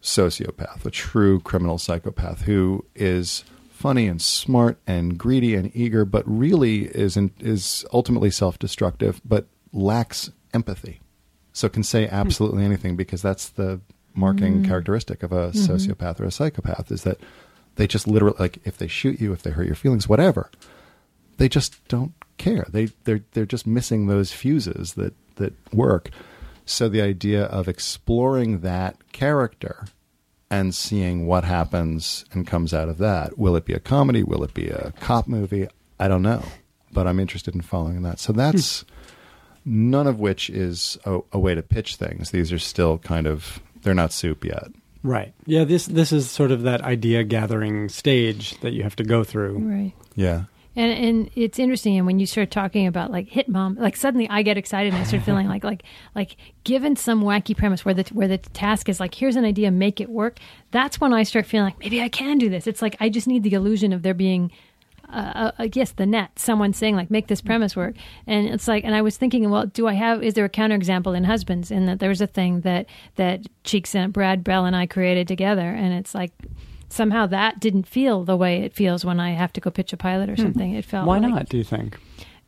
[0.08, 6.24] sociopath, a true criminal psychopath who is funny and smart and greedy and eager, but
[6.26, 11.00] really is in, is ultimately self-destructive, but lacks empathy.
[11.52, 12.14] So can say hmm.
[12.14, 13.80] absolutely anything because that's the
[14.14, 14.64] marking hmm.
[14.64, 15.72] characteristic of a mm-hmm.
[15.72, 17.18] sociopath or a psychopath is that
[17.76, 20.50] they just literally like if they shoot you, if they hurt your feelings, whatever,
[21.36, 22.66] they just don't care.
[22.68, 26.10] They they're they're just missing those fuses that that work.
[26.64, 29.86] So the idea of exploring that character
[30.50, 33.38] and seeing what happens and comes out of that.
[33.38, 34.22] Will it be a comedy?
[34.22, 35.68] Will it be a cop movie?
[36.00, 36.42] I don't know.
[36.92, 38.18] But I'm interested in following that.
[38.18, 39.90] So that's hmm.
[39.90, 42.30] none of which is a, a way to pitch things.
[42.30, 44.68] These are still kind of they're not soup yet.
[45.02, 45.34] Right.
[45.46, 45.64] Yeah.
[45.64, 49.58] This this is sort of that idea gathering stage that you have to go through.
[49.58, 49.92] Right.
[50.14, 50.44] Yeah.
[50.78, 54.28] And and it's interesting, and when you start talking about like hit mom, like suddenly
[54.28, 55.82] I get excited and I start feeling like like
[56.14, 59.72] like given some wacky premise where the where the task is like here's an idea,
[59.72, 60.38] make it work.
[60.70, 62.68] That's when I start feeling like maybe I can do this.
[62.68, 64.52] It's like I just need the illusion of there being.
[65.10, 66.38] Uh, uh, yes, the net.
[66.38, 69.64] Someone saying like, "Make this premise work," and it's like, and I was thinking, well,
[69.64, 70.22] do I have?
[70.22, 71.70] Is there a counterexample in Husbands?
[71.70, 72.86] In that there was a thing that
[73.16, 76.32] that Cheeks and Brad Bell and I created together, and it's like
[76.88, 79.96] somehow that didn't feel the way it feels when I have to go pitch a
[79.96, 80.74] pilot or something.
[80.74, 81.48] It felt Why like- not?
[81.48, 81.98] Do you think?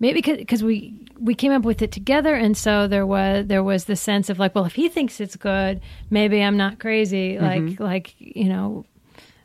[0.02, 3.84] maybe because we we came up with it together and so there was there was
[3.84, 7.78] the sense of like well if he thinks it's good maybe i'm not crazy like
[7.78, 8.86] like you know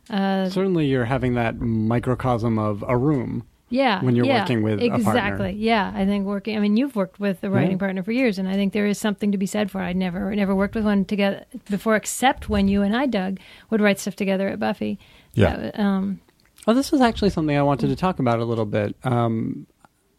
[0.08, 4.80] uh Certainly, you're having that microcosm of a room Yeah, when you're yeah, working with
[4.80, 5.52] a exactly.
[5.52, 6.56] Yeah, I think working.
[6.56, 7.76] I mean, you've worked with a writing Yeah.
[7.78, 9.82] partner for years, and I think there is something to be said for.
[9.82, 9.86] it.
[9.86, 13.38] I'd never never worked with one together before, except when you and I, Doug,
[13.70, 14.98] would write stuff together at Buffy.
[15.34, 15.56] Yeah.
[15.56, 16.20] That, um,
[16.68, 18.96] Oh, this was actually something I wanted to talk about a little bit.
[19.04, 19.66] Um,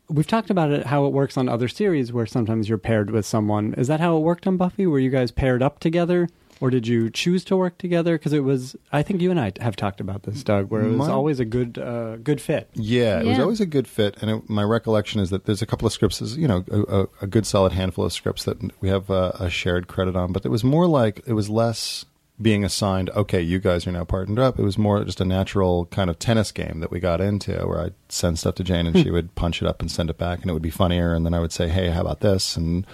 [0.10, 3.26] we've talked about it, how it works on other series where sometimes you're paired with
[3.26, 3.74] someone.
[3.74, 4.88] Is that how it worked on Buffy?
[4.88, 6.30] Were you guys paired up together?
[6.60, 8.18] Or did you choose to work together?
[8.18, 10.90] Because it was, I think you and I have talked about this, Doug, where it
[10.90, 12.70] was My- always a good, uh, good fit.
[12.74, 15.68] Yeah, it was always a good fit, and it, my recollection is that there's a
[15.68, 18.58] couple of scripts, there's, you know, a, a, a good solid handful of scripts that
[18.82, 22.06] we have uh, a shared credit on, but it was more like it was less
[22.42, 23.10] being assigned.
[23.12, 24.60] Okay, you guys are now partnered up.
[24.60, 27.82] It was more just a natural kind of tennis game that we got into, where
[27.82, 30.42] I'd send stuff to Jane and she would punch it up and send it back,
[30.42, 32.86] and it would be funnier, and then I would say, "Hey, how about this?" and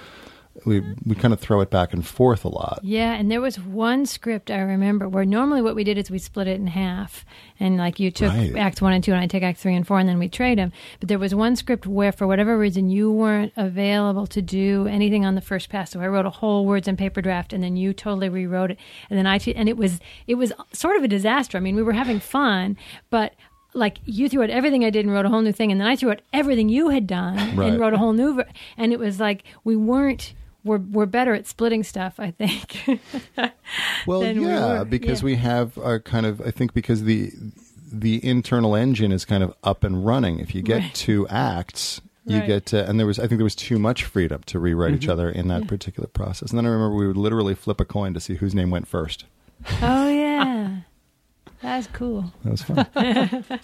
[0.65, 2.79] we we kind of throw it back and forth a lot.
[2.83, 6.19] yeah, and there was one script I remember where normally what we did is we
[6.19, 7.25] split it in half,
[7.59, 8.55] and like you took Right.
[8.55, 10.57] Act One and Two, and I take Act Three and Four, and then we trade
[10.57, 10.71] them.
[10.99, 15.25] But there was one script where, for whatever reason, you weren't available to do anything
[15.25, 17.75] on the first pass, so I wrote a whole words and paper draft, and then
[17.75, 21.03] you totally rewrote it, and then I t- and it was it was sort of
[21.03, 21.57] a disaster.
[21.57, 22.77] I mean, we were having fun,
[23.09, 23.33] but.
[23.75, 25.87] Like you threw out everything I did and wrote a whole new thing, and then
[25.87, 27.69] I threw out everything you had done Right.
[27.71, 28.35] and wrote a whole new.
[28.35, 28.45] ver-
[28.77, 30.35] And it was like we weren't.
[30.63, 32.99] We're we're better at splitting stuff, I think.
[34.05, 35.25] Well, than we yeah, because Yeah.
[35.25, 36.41] we have our kind of.
[36.41, 37.31] I think because the
[37.91, 40.39] the internal engine is kind of up and running.
[40.39, 40.93] If you get Right.
[40.93, 42.47] two acts, you Right.
[42.47, 43.19] get to, and there was.
[43.19, 45.11] I think there was too much freedom to rewrite each mm-hmm.
[45.11, 46.49] other in that particular process.
[46.51, 48.87] And then I remember we would literally flip a coin to see whose name went
[48.87, 49.25] first.
[49.81, 50.77] oh yeah,
[51.61, 52.33] that's cool.
[52.43, 52.87] That was fun.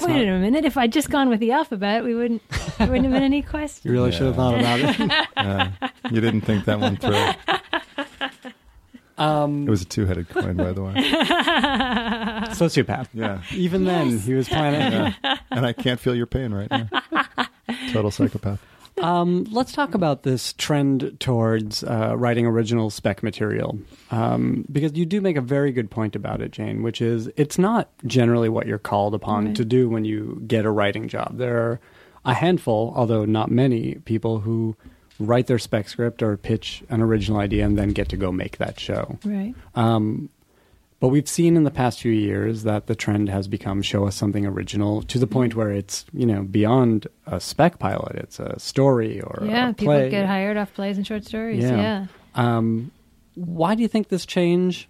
[0.00, 0.64] Wait a minute.
[0.64, 2.42] If I'd just gone with the alphabet, we wouldn't.
[2.78, 3.84] There wouldn't have been any questions.
[3.84, 3.92] You question.
[3.92, 5.26] really should have thought about it.
[5.36, 5.68] Uh,
[6.10, 7.14] you didn't think that one through.
[9.18, 10.92] Um, It was a two-headed coin, by the way.
[12.52, 13.08] sociopath.
[13.14, 15.14] Yeah, Even then, he was planning.
[15.50, 16.88] and I can't feel your pain right now.
[17.92, 18.60] Total psychopath.
[18.98, 23.78] Um, let's talk about this trend towards uh, writing original spec material,
[24.10, 26.82] um, because you do make a very good point about it, Jane.
[26.82, 29.56] Which is, it's not generally what you're called upon Right.
[29.56, 31.36] to do when you get a writing job.
[31.36, 31.80] There are
[32.24, 34.76] a handful, although not many, people who
[35.18, 38.58] write their spec script or pitch an original idea and then get to go make
[38.58, 39.18] that show.
[39.24, 39.54] Right.
[39.74, 40.28] Um,
[41.00, 44.14] but we've seen in the past few years that the trend has become show us
[44.16, 48.16] something original to the point where it's you know beyond a spec pilot.
[48.16, 49.72] It's a story or Yeah.
[49.72, 51.62] People get hired off plays and short stories.
[51.62, 51.76] Yeah.
[51.76, 52.06] Yeah.
[52.34, 52.90] Um,
[53.34, 54.88] why do you think this change?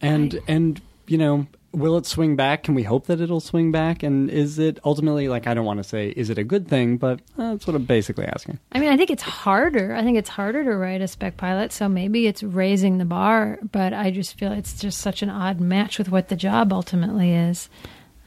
[0.00, 2.62] And and you know, will it swing back?
[2.64, 4.02] Can we hope that it'll swing back?
[4.02, 6.96] And is it ultimately like I don't want to say is it a good thing,
[6.98, 8.58] but uh, that's what I'm basically asking.
[8.72, 9.94] I mean, I think it's harder.
[9.94, 13.58] I think it's harder to write a spec pilot, so maybe it's raising the bar.
[13.72, 17.32] But I just feel it's just such an odd match with what the job ultimately
[17.32, 17.68] is.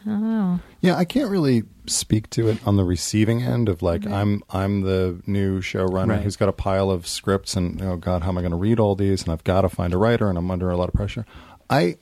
[0.07, 0.59] I.
[0.81, 4.81] Yeah, I can't really speak to it on the receiving end of like I'm I'm
[4.81, 6.21] the new showrunner Right.
[6.21, 8.79] who's got a pile of scripts and oh god, how am I going to read
[8.79, 9.23] all these?
[9.23, 11.25] And I've got to find a writer, and I'm under a lot of pressure.
[11.69, 11.97] I,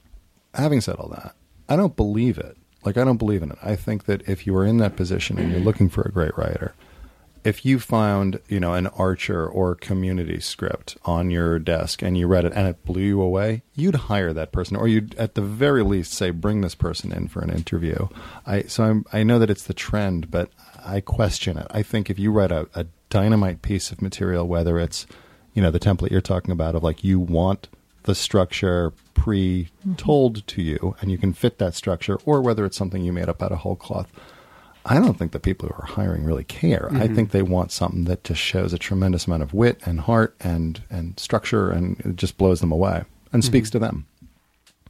[0.53, 1.35] having said all that,
[1.69, 2.57] I don't believe it.
[2.83, 3.57] Like I don't believe in it.
[3.63, 6.37] I think that if you are in that position and you're looking for a great
[6.37, 6.73] writer,
[7.43, 12.27] if you found you know an Archer or Community script on your desk and you
[12.27, 15.41] read it and it blew you away, you'd hire that person, or you'd at the
[15.41, 18.07] very least say, "Bring this person in for an interview."
[18.45, 20.49] I so I'm, I know that it's the trend, but
[20.85, 21.67] I question it.
[21.71, 25.05] I think if you write a, a dynamite piece of material, whether it's
[25.53, 27.67] you know the template you're talking about of like you want
[28.03, 33.03] the structure pre-told to you and you can fit that structure or whether it's something
[33.03, 34.07] you made up out of whole cloth
[34.85, 36.89] I don't think the people who are hiring really care.
[36.91, 40.35] I think they want something that just shows a tremendous amount of wit and heart
[40.41, 44.07] and and structure, and it just blows them away and speaks to them.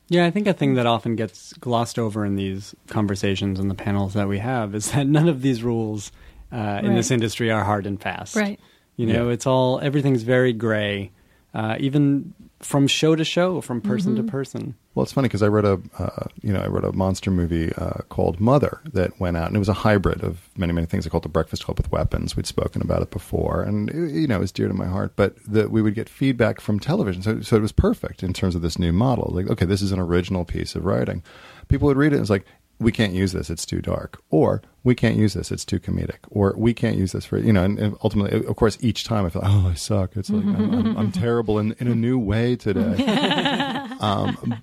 [0.09, 3.75] Yeah, I think a thing that often gets glossed over in these conversations and the
[3.75, 6.11] panels that we have is that none of these rules
[6.51, 8.35] uh, in this industry are hard and fast.
[8.35, 8.59] Right.
[8.97, 9.33] You know, Yeah.
[9.33, 11.11] it's all everything's very gray,
[11.53, 14.25] uh, even from show to show, from person Mm-hmm.
[14.25, 14.75] to person.
[14.95, 17.73] Well, it's funny because I wrote a uh, you know I wrote a monster movie
[17.73, 21.05] uh, called Mother that went out, and it was a hybrid of many many things.
[21.05, 22.35] I called The Breakfast Club with Weapons.
[22.35, 25.13] We'd spoken about it before, and it, you know it was dear to my heart.
[25.15, 28.55] But that we would get feedback from television, so so it was perfect in terms
[28.55, 29.31] of this new model.
[29.33, 31.23] Like, okay, this is an original piece of writing.
[31.67, 32.45] People would read it and it's like.
[32.79, 34.19] We can't use this; it's too dark.
[34.29, 36.19] Or we can't use this; it's too comedic.
[36.29, 37.63] Or we can't use this for you know.
[37.63, 40.15] And, and ultimately, of course, each time I feel, oh, I suck.
[40.15, 43.79] It's like I'm, I'm, I'm terrible in in a new way today.
[44.03, 44.61] Um,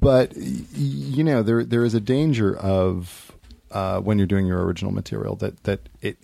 [0.00, 3.30] but you know there there is a danger of
[3.70, 6.18] uh, when you're doing your original material that that it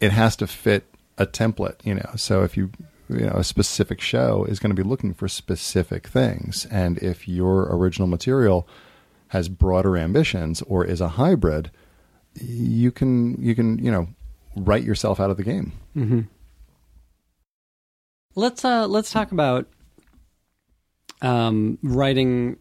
[0.00, 0.84] it has to fit
[1.18, 2.70] a template you know so if you
[3.08, 7.26] you know a specific show is going to be looking for specific things and if
[7.26, 8.68] your original material
[9.28, 11.70] has broader ambitions or is a hybrid
[12.40, 14.08] you can you can you know
[14.56, 15.72] write yourself out of the game.
[15.94, 16.20] hmm
[18.34, 19.66] Let's uh let's talk about
[21.22, 22.58] um, writing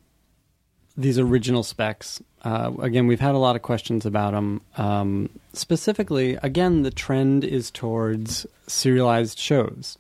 [0.98, 2.22] these original specs.
[2.44, 4.62] Uh, again, we've had a lot of questions about them.
[4.78, 9.98] Um, specifically, again, the trend is towards serialized shows.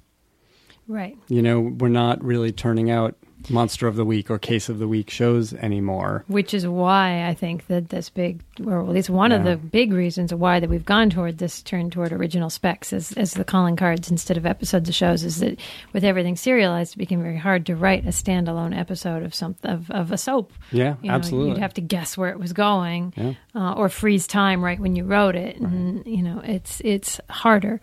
[0.87, 1.17] Right.
[1.27, 3.15] You know, we're not really turning out
[3.49, 6.23] Monster of the Week or Case of the Week shows anymore.
[6.27, 9.93] Which is why I think that this big, or at least one of the big
[9.93, 13.75] reasons why that we've gone toward this turn toward original specs as, as the calling
[13.75, 15.59] cards instead of episodes of shows is that
[15.93, 19.89] with everything serialized, it became very hard to write a standalone episode of some of,
[19.91, 20.51] of a soap.
[20.71, 21.49] Yeah, You know, absolutely.
[21.51, 23.33] You'd have to guess where it was going, Yeah.
[23.53, 27.79] uh, or freeze time right when you wrote it, and you know it's it's harder.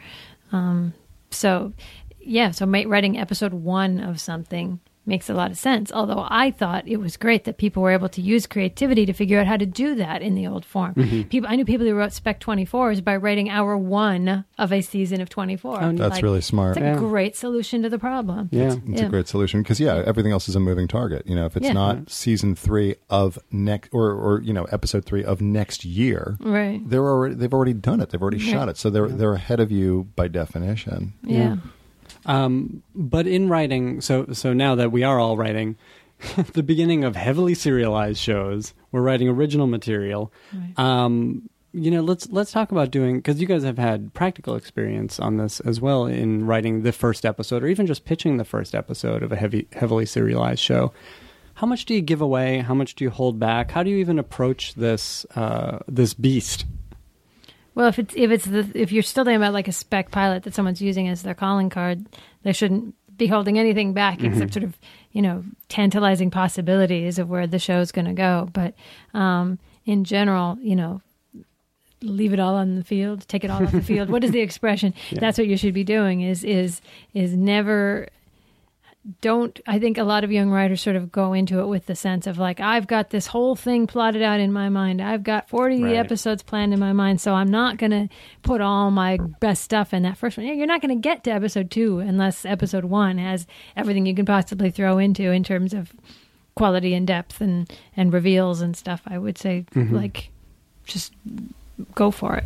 [0.53, 0.95] Um,
[1.31, 1.73] so,
[2.21, 5.91] yeah, so writing episode one of something makes a lot of sense.
[5.93, 9.39] Although I thought it was great that people were able to use creativity to figure
[9.41, 10.95] out how to do that in the old form.
[10.95, 11.23] Mm-hmm.
[11.29, 14.81] People, I knew people who wrote Spec Twenty Fours by writing hour one of a
[14.81, 15.83] season of Twenty Four.
[15.83, 16.77] Oh, That's really smart.
[16.77, 16.97] It's a Yeah.
[16.97, 18.49] great solution to the problem.
[18.53, 18.75] Yeah.
[18.87, 19.07] It's Yeah.
[19.07, 21.27] a great solution because yeah, everything else is a moving target.
[21.27, 21.73] You know, if it's Yeah.
[21.73, 26.81] not season three of next or or you know episode three of next year, Right.
[26.89, 28.11] they're already they've already done it.
[28.11, 28.47] They've already Right.
[28.47, 31.15] shot it, so they're they're ahead of you by definition.
[31.25, 31.57] Yeah.
[32.27, 35.77] Um, but in writing, so so now that we are all writing,
[36.53, 40.33] the beginning of heavily serialized shows, we're writing original material.
[40.53, 40.79] Right.
[40.79, 45.19] Um, you know, let's let's talk about doing because you guys have had practical experience
[45.19, 48.75] on this as well in writing the first episode or even just pitching the first
[48.75, 50.93] episode of a heavy heavily serialized show.
[51.55, 52.59] How much do you give away?
[52.59, 53.71] How much do you hold back?
[53.71, 56.67] How do you even approach this uh, this beast?
[57.75, 60.43] Well, if it's if it's the if you're still talking about like a spec pilot
[60.43, 62.05] that someone's using as their calling card,
[62.43, 64.77] they shouldn't be holding anything back except sort of
[65.13, 68.49] you know tantalizing possibilities of where the show's going to go.
[68.53, 68.75] But
[69.15, 71.01] um, in general, you know,
[72.03, 74.09] leave it all on the field, take it all off the field.
[74.11, 74.93] What is the expression?
[75.13, 76.21] That's what you should be doing.
[76.21, 76.83] Is is
[77.15, 78.09] is never
[79.21, 81.97] don't I think a lot of young writers sort of go into it with the
[81.97, 85.03] sense of like I've got this whole thing plotted out in my mind.
[85.03, 85.97] I've got 40 Right.
[85.97, 88.09] episodes planned in my mind, so I'm not going to
[88.43, 90.47] put all my best stuff in that first one.
[90.47, 94.15] Yeah, You're not going to get to episode 2 unless episode 1 has everything you
[94.15, 95.93] can possibly throw into in terms of
[96.55, 99.03] quality and depth and and reveals and stuff.
[99.07, 99.97] I would say mm-hmm.
[99.97, 100.31] like
[100.85, 101.13] just
[101.97, 102.45] go for it.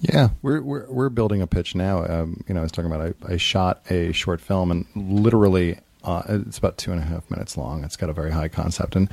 [0.00, 2.04] Yeah, we're we're we're building a pitch now.
[2.04, 5.78] Um, you know, I was talking about I, I shot a short film and literally
[6.04, 7.82] uh, it's about two and a half minutes long.
[7.82, 9.10] It's got a very high concept, and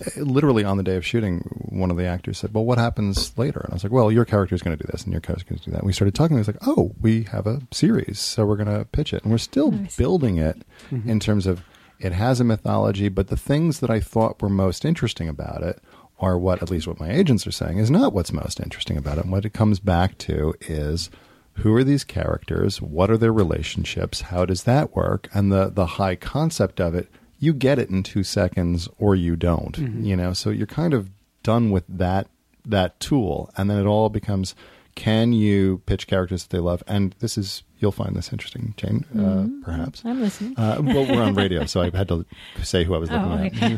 [0.00, 3.36] uh, literally on the day of shooting, one of the actors said, "Well, what happens
[3.36, 5.20] later?" And I was like, "Well, your character is going to do this, and your
[5.20, 6.36] character is going to do that." And we started talking.
[6.36, 9.22] And I was like, "Oh, we have a series, so we're going to pitch it,
[9.22, 9.96] and we're still Nice.
[9.96, 11.62] building it in terms of
[11.98, 15.82] it has a mythology, but the things that I thought were most interesting about it."
[16.20, 19.18] Are what at least what my agents are saying is not what's most interesting about
[19.18, 19.24] it.
[19.24, 21.10] And what it comes back to is
[21.54, 22.80] who are these characters?
[22.80, 24.22] What are their relationships?
[24.22, 25.28] How does that work?
[25.32, 29.36] And the the high concept of it, you get it in two seconds or you
[29.36, 29.76] don't.
[29.76, 30.04] Mm-hmm.
[30.04, 31.10] You know, so you're kind of
[31.42, 32.28] done with that
[32.64, 34.54] that tool, and then it all becomes
[34.94, 36.82] can you pitch characters that they love?
[36.86, 40.02] And this is you'll find this interesting, Jane, uh, perhaps.
[40.04, 40.54] I'm listening.
[40.56, 42.24] Uh, well, we're on radio, so I had to
[42.62, 43.26] say who I was looking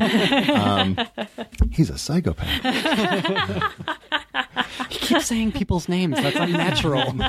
[0.00, 0.50] Oh, at.
[0.50, 0.98] um,
[1.70, 2.48] he's a psychopath.
[4.90, 6.16] he keeps saying people's names.
[6.16, 7.14] That's unnatural.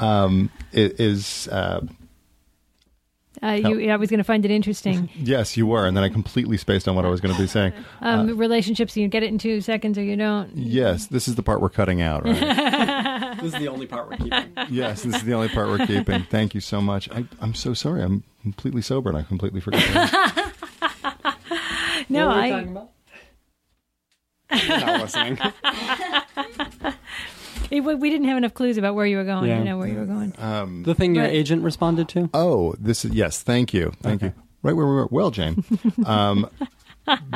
[0.00, 1.80] Um, it is uh,
[3.42, 5.10] Uh, you, I was going to find it interesting.
[5.16, 7.46] yes, you were, and then I completely spaced on what I was going to be
[7.48, 7.72] saying.
[8.02, 10.56] Um, relationships, you get it in two seconds or you don't.
[10.56, 13.36] Yes, this is the part we're cutting out, right?
[13.40, 14.52] this is the only part we're keeping.
[14.70, 16.24] yes, this is the only part we're keeping.
[16.24, 17.08] Thank you so much.
[17.10, 18.02] I, I'm so sorry.
[18.02, 19.80] I'm completely sober and I completely forgot.
[19.82, 20.52] that.
[22.08, 22.50] No, what were we I.
[22.50, 22.90] talking about?
[24.68, 25.38] You're not listening.
[27.72, 29.58] It- we didn't have enough clues about where you were going Yeah.
[29.58, 30.32] to know where you were going.
[30.38, 32.30] Um, The thing your But- agent responded to?
[32.34, 33.42] oh, this is yes.
[33.42, 34.32] Thank you, thank you.
[34.62, 35.08] Right where we were.
[35.10, 35.64] Well, Jane,
[36.06, 36.48] um,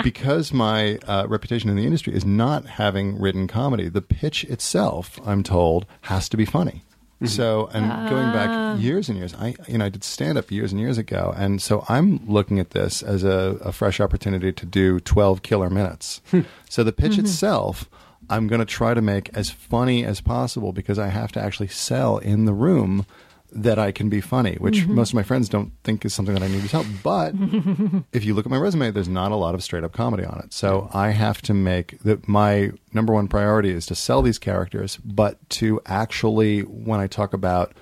[0.03, 5.19] because my uh, reputation in the industry is not having written comedy, the pitch itself,
[5.27, 6.83] I'm told, has to be funny.
[7.25, 10.71] So, and going back years and years, I you know I did stand up years
[10.71, 14.67] and years ago, and so I'm looking at this as a, a fresh opportunity to
[14.67, 16.21] do 12 killer minutes.
[16.69, 17.89] so the pitch itself,
[18.29, 21.69] I'm going to try to make as funny as possible because I have to actually
[21.69, 23.07] sell in the room
[23.53, 24.95] that I can be funny, which mm-hmm.
[24.95, 26.85] most of my friends don't think is something that I need to tell.
[27.03, 27.35] But
[28.13, 30.41] if you look at my resume, there's not a lot of straight up comedy on
[30.41, 30.53] it.
[30.53, 34.99] So I have to make that my number one priority is to sell these characters,
[34.99, 37.73] but to actually, when I talk about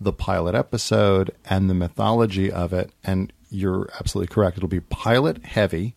[0.00, 5.44] the pilot episode and the mythology of it, and you're absolutely correct, it'll be pilot
[5.44, 5.94] heavy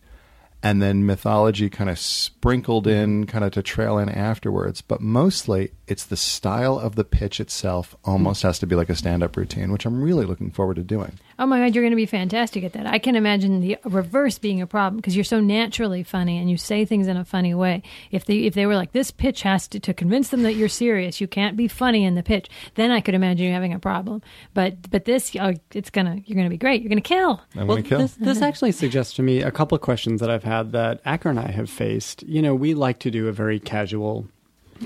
[0.62, 4.80] and then mythology kind of sprinkled in, kind of to trail in afterwards.
[4.80, 8.48] But mostly, it's the style of the pitch itself almost hmm.
[8.48, 11.18] has to be like a stand up routine, which I'm really looking forward to doing.
[11.40, 12.86] Oh my God, you're going to be fantastic at that.
[12.86, 16.56] I can imagine the reverse being a problem because you're so naturally funny and you
[16.56, 17.82] say things in a funny way.
[18.10, 20.68] If they if they were like this pitch has to to convince them that you're
[20.68, 22.48] serious, you can't be funny in the pitch.
[22.74, 24.20] Then I could imagine you having a problem.
[24.52, 26.82] But but this, oh, it's gonna you're gonna be great.
[26.82, 27.40] You're gonna kill.
[27.54, 27.98] I'm well, going to kill.
[28.00, 31.30] This, this actually suggests to me a couple of questions that I've had that Acker
[31.30, 32.24] and I have faced.
[32.24, 34.26] You know, we like to do a very casual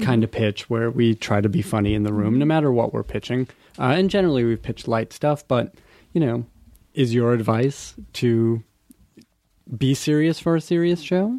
[0.02, 2.92] kind of pitch where we try to be funny in the room, no matter what
[2.92, 3.48] we're pitching.
[3.78, 5.74] Uh, and generally, we've pitched light stuff, but
[6.12, 6.44] you know,
[6.94, 8.62] is your advice to
[9.76, 11.38] be serious for a serious show?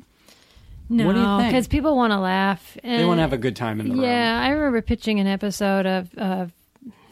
[0.89, 1.51] No, What do you think?
[1.51, 2.77] because people want to laugh.
[2.83, 4.03] They want to have a good time in the room.
[4.03, 6.47] Yeah, I remember pitching an episode of uh,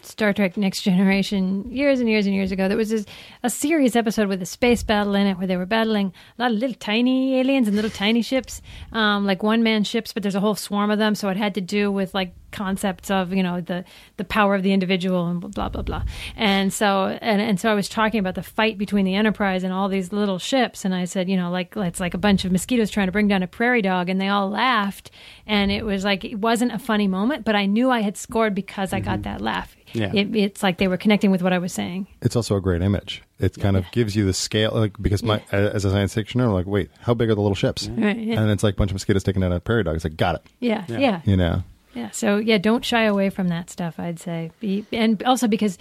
[0.01, 2.67] Star Trek Next Generation years and years and years ago.
[2.67, 3.05] That was this,
[3.43, 6.51] a serious episode with a space battle in it where they were battling a lot
[6.51, 10.35] of little tiny aliens and little tiny ships, um, like one man ships, but there's
[10.35, 11.15] a whole swarm of them.
[11.15, 13.83] So it had to do with like concepts of you know the
[14.17, 16.03] the power of the individual and blah blah blah
[16.35, 19.73] and so and, and so i was talking about the fight between the enterprise and
[19.73, 22.51] all these little ships and i said you know like it's like a bunch of
[22.51, 25.11] mosquitoes trying to bring down a prairie dog and they all laughed
[25.45, 28.53] and it was like it wasn't a funny moment but i knew i had scored
[28.53, 29.23] because i got mm-hmm.
[29.23, 30.11] that laugh Yeah.
[30.13, 32.81] it, it's like they were connecting with what i was saying it's also a great
[32.81, 33.23] image.
[33.39, 36.53] It kind of gives you the scale, like because my as a science fictioner, I'm
[36.53, 37.89] like, wait, how big are the little ships?
[37.89, 38.39] Right, yeah.
[38.39, 39.95] And it's like a bunch of mosquitoes taking out a prairie dog.
[39.95, 40.43] It's like, got it.
[40.59, 40.99] yeah Yeah.
[40.99, 41.63] yeah You know,
[41.93, 42.11] Yeah.
[42.11, 43.99] So yeah, don't shy away from that stuff.
[43.99, 45.77] I'd say, Be, and also because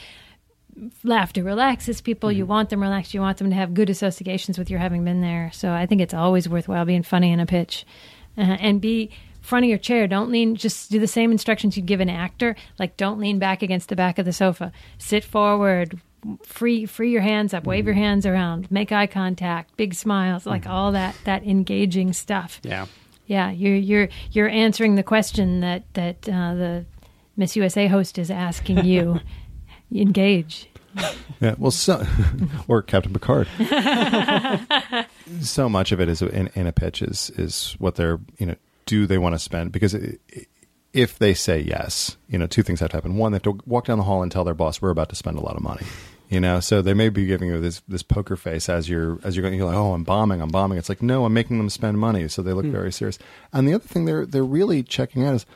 [1.04, 2.30] laughter relaxes people.
[2.32, 2.50] You mm-hmm.
[2.50, 3.14] want them relaxed.
[3.14, 5.50] You want them to have good associations with your having been there.
[5.52, 7.84] So I think it's always worthwhile being funny in a pitch,
[8.36, 10.06] uh, and be front of your chair.
[10.06, 10.56] Don't lean.
[10.56, 12.56] Just do the same instructions you'd give an actor.
[12.78, 14.72] Like don't lean back against the back of the sofa.
[14.98, 16.00] Sit forward.
[16.44, 18.02] Free, free your hands up, wave your mm-hmm.
[18.02, 20.70] hands around, make eye contact, big smiles, like mm-hmm.
[20.70, 22.60] all that, that engaging stuff.
[22.62, 22.84] Yeah.
[23.30, 26.84] Yeah, you're you're you're answering the question that that uh, the
[27.36, 29.20] Miss USA host is asking you.
[29.94, 30.68] Engage.
[31.40, 32.04] Yeah, well, so
[32.68, 33.46] or Captain Picard.
[35.40, 38.56] so much of it is in, in a pitch is is what they're you know
[38.86, 40.18] do they want to spend because i
[40.92, 43.16] if they say yes, you know two things have to happen.
[43.16, 45.14] One, they have to walk down the hall and tell their boss we're about to
[45.14, 45.86] spend a lot of money.
[46.30, 49.36] You know, so they may be giving you this this poker face as you're as
[49.36, 49.54] you're going.
[49.58, 50.78] You're like, oh, I'm bombing, I'm bombing.
[50.78, 53.18] It's like, no, I'm making them spend money, so they look very serious.
[53.52, 55.46] And the other thing they're they're really checking out is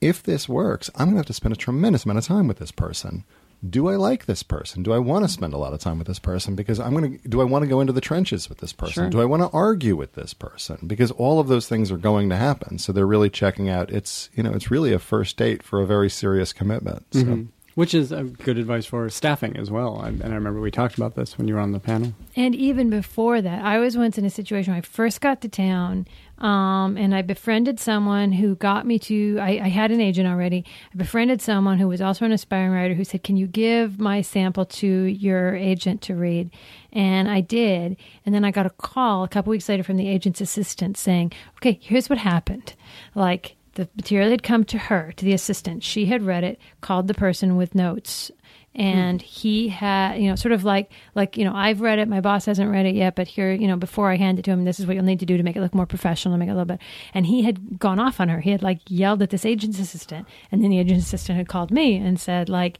[0.00, 2.58] if this works, I'm going to have to spend a tremendous amount of time with
[2.58, 3.24] this person.
[3.68, 4.84] Do I like this person?
[4.84, 6.54] Do I want to spend a lot of time with this person?
[6.54, 7.28] Because I'm going to.
[7.28, 8.94] Do I want to go into the trenches with this person?
[9.04, 9.10] Sure.
[9.10, 10.78] Do I want to argue with this person?
[10.86, 12.78] Because all of those things are going to happen.
[12.78, 13.90] So they're really checking out.
[13.90, 17.06] It's you know, it's really a first date for a very serious commitment.
[17.12, 17.22] So.
[17.24, 17.48] Mhm.
[17.78, 20.00] Which is a good advice for staffing as well.
[20.00, 22.12] And, I remember we talked about this when you were on the panel.
[22.34, 25.48] And even before that, I was once in a situation when I first got to
[25.48, 26.08] town,
[26.38, 29.38] um, and I befriended someone who got me to.
[29.40, 30.64] I, I had an agent already.
[30.92, 34.22] I befriended someone who was also an aspiring writer who said, "Can you give my
[34.22, 36.50] sample to your agent to read?"
[36.92, 37.96] And I did.
[38.26, 41.30] And then I got a call a couple weeks later from the agent's assistant saying,
[41.58, 42.74] "Okay, here's what happened.
[43.14, 45.84] Like." The material had come to her, to the assistant.
[45.84, 48.32] She had read it, called the person with notes,
[48.74, 49.26] and hmm.
[49.26, 52.44] he had you know sort of like like you know i've read it my boss
[52.44, 54.78] hasn't read it yet but here you know before i hand it to him this
[54.78, 56.52] is what you'll need to do to make it look more professional and make it
[56.52, 56.80] a little bit
[57.14, 58.40] and he had gone off on her.
[58.40, 60.26] He had like yelled at this agent's assistant.
[60.50, 62.78] And then the agent's assistant had called me and said like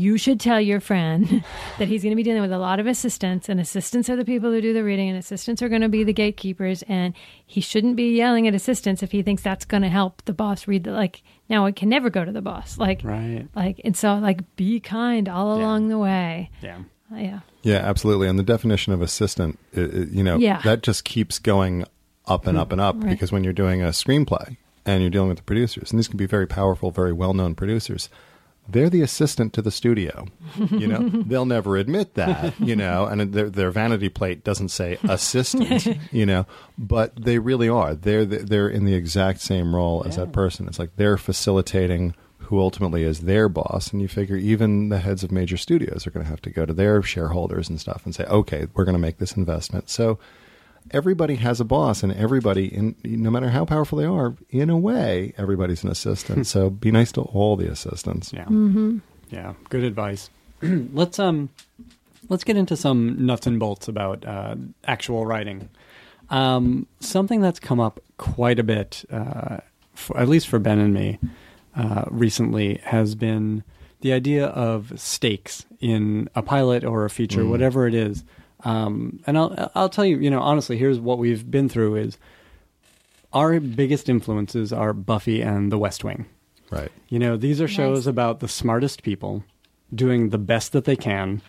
[0.00, 1.44] you should tell your friend
[1.78, 4.24] that he's going to be dealing with a lot of assistants, and assistants are the
[4.24, 7.14] people who do the reading, and assistants are going to be the gatekeepers, and
[7.46, 10.66] he shouldn't be yelling at assistants if he thinks that's going to help the boss
[10.66, 11.22] read the like.
[11.48, 13.46] Now it can never go to the boss, like, Right.
[13.54, 15.64] like, and so like be kind all Yeah.
[15.64, 16.50] along the way.
[16.62, 16.78] Yeah.
[17.12, 18.28] Uh, yeah, Yeah, absolutely.
[18.28, 20.60] And the definition of assistant, i- i- you know, Yeah.
[20.62, 21.84] that just keeps going
[22.26, 23.10] up and up and up Right.
[23.10, 26.16] because when you're doing a screenplay and you're dealing with the producers, and these can
[26.16, 28.08] be very powerful, very well known producers,
[28.72, 30.26] they're the assistant to the studio.
[30.70, 34.98] You know, they'll never admit that, you know, and their, their vanity plate doesn't say
[35.04, 36.46] assistant, you know,
[36.78, 37.94] but they really are.
[37.94, 40.68] They're, they're in the exact same role as that person.
[40.68, 42.14] It's like they're facilitating
[42.50, 43.92] who ultimately is their boss.
[43.92, 46.66] And you figure even the heads of major studios are going to have to go
[46.66, 49.88] to their shareholders and stuff and say, okay, we're going to make this investment.
[49.88, 50.18] So
[50.90, 54.78] everybody has a boss, and everybody, in, no matter how powerful they are, in a
[54.78, 56.46] way, everybody's an assistant.
[56.46, 58.32] so be nice to all the assistants.
[58.32, 58.44] Yeah.
[58.44, 58.98] Mm-hmm.
[59.30, 59.54] Yeah.
[59.68, 60.30] Good advice.
[60.62, 61.48] let's um,
[62.28, 65.68] let's get into some nuts and bolts about uh, actual writing.
[66.28, 69.58] Um, something that's come up quite a bit, uh,
[69.94, 71.18] for, at least for Ben and me,
[71.74, 73.64] uh, recently has been
[74.00, 78.24] the idea of stakes in a pilot or a feature, whatever it is.
[78.64, 82.18] Um, and I'll I'll tell you, you know, honestly, here's what we've been through: is
[83.32, 86.26] our biggest influences are Buffy and The West Wing.
[86.70, 86.90] Right.
[87.08, 88.10] You know, these are shows Nice.
[88.10, 89.44] about the smartest people
[89.94, 91.42] doing the best that they can,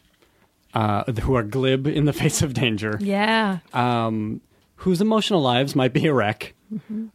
[0.73, 3.59] uh, who are glib in the face of danger, Yeah.
[3.73, 4.41] um,
[4.77, 6.53] whose emotional lives might be a wreck,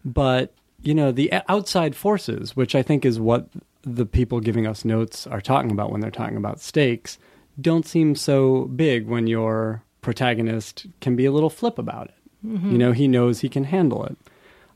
[0.04, 3.48] but you know the outside forces, which I think is what
[3.82, 7.18] the people giving us notes are talking about when they're talking about stakes,
[7.60, 12.14] don't seem so big when your protagonist can be a little flip about it.
[12.44, 14.16] You know, he knows he can handle it.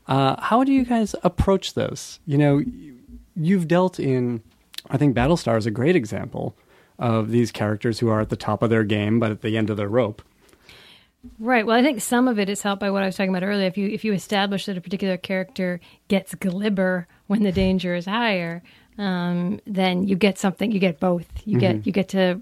[0.05, 2.19] Uh, how do you guys approach this?
[2.25, 2.61] You know,
[3.33, 4.43] you've dealt in,
[4.89, 6.57] I think Battlestar is a great example
[6.99, 9.69] of these characters who are at the top of their game, but at the end
[9.69, 10.21] of their rope.
[11.39, 11.65] Right.
[11.65, 13.67] Well, I think some of it is helped by what I was talking about earlier.
[13.67, 15.79] If you if you establish that a particular character
[16.09, 18.63] gets glibber when the danger is higher,
[18.97, 20.71] um, then you get something.
[20.71, 21.27] You get both.
[21.45, 22.41] You get you get to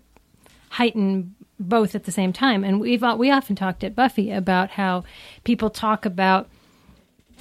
[0.70, 2.64] heighten both at the same time.
[2.64, 5.04] And we've we often talked at Buffy about how
[5.44, 6.48] people talk about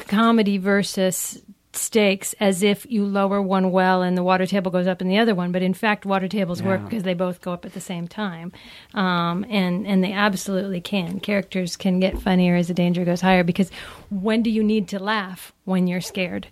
[0.06, 1.42] comedy versus
[1.72, 5.18] stakes as if you lower one well and the water table goes up in the
[5.18, 5.52] other one.
[5.52, 8.52] But in fact water tables work because they both go up at the same time.
[8.94, 11.20] Um, and and they absolutely can.
[11.20, 13.70] Characters can get funnier as the danger goes higher because
[14.10, 16.48] when do you need to laugh when you're scared?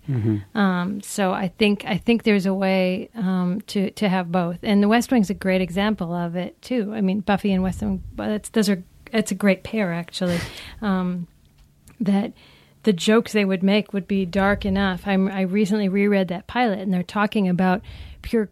[0.55, 4.59] Um, so I think I think there's a way um, to to have both.
[4.63, 6.93] And the West Wing's a great example of it too.
[6.95, 10.39] I mean Buffy and West Wing that's those are it's a great pair actually.
[10.83, 11.27] Um,
[12.01, 12.33] that
[12.87, 15.09] the jokes they would make would be dark enough.
[15.09, 17.83] I'm, I recently reread that pilot, and they're talking about
[18.23, 18.49] pure,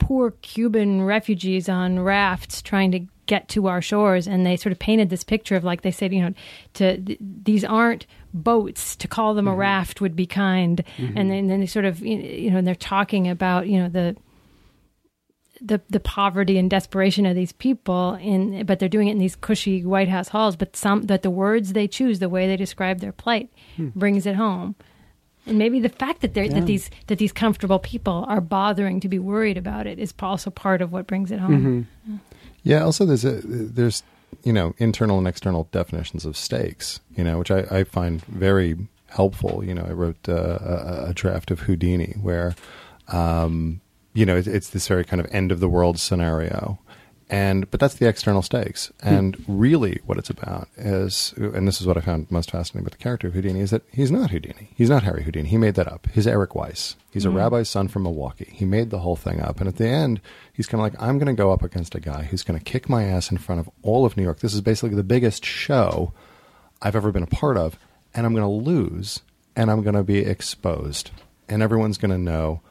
[0.00, 4.80] poor Cuban refugees on rafts trying to get to our shores, and they sort of
[4.80, 6.34] painted this picture of like they said, you know,
[6.74, 8.96] to th- these aren't boats.
[8.96, 9.60] To call them a mm-hmm.
[9.60, 11.16] raft would be kind, mm-hmm.
[11.16, 14.16] and then, then they sort of you know, and they're talking about you know the
[15.60, 19.36] the the poverty and desperation of these people in but they're doing it in these
[19.36, 23.00] cushy White House halls but some that the words they choose the way they describe
[23.00, 23.50] their plight
[23.94, 24.74] brings it home
[25.46, 26.54] and maybe the fact that they're Yeah.
[26.60, 30.50] that these that these comfortable people are bothering to be worried about it is also
[30.50, 31.88] part of what brings it home
[32.64, 32.82] Yeah.
[32.84, 34.02] Also, there's a there's
[34.44, 37.00] you know internal and external definitions of stakes.
[37.16, 39.64] You know, which I, I find very helpful.
[39.64, 42.54] You know, I wrote uh, a, a draft of Houdini where,
[43.08, 43.80] um,
[44.18, 46.80] you know, it's, it's this very kind of end of the world scenario.
[47.30, 49.08] And but that's the external stakes, hmm.
[49.08, 52.96] and really what it's about is, and this is what I found most fascinating about
[52.96, 55.46] the character of Houdini is that he's not Houdini, he's not Harry Houdini.
[55.46, 56.08] He made that up.
[56.14, 56.96] He's Eric Weiss.
[57.10, 57.36] He's a hmm.
[57.36, 58.50] rabbi's son from Milwaukee.
[58.50, 60.22] He made the whole thing up, and at the end,
[60.54, 62.64] he's kind of like, I'm going to go up against a guy who's going to
[62.64, 64.40] kick my ass in front of all of New York.
[64.40, 66.14] This is basically the biggest show
[66.80, 67.78] I've ever been a part of,
[68.14, 69.20] and I'm going to lose,
[69.54, 71.10] and I'm going to be exposed,
[71.46, 72.62] and everyone's going to know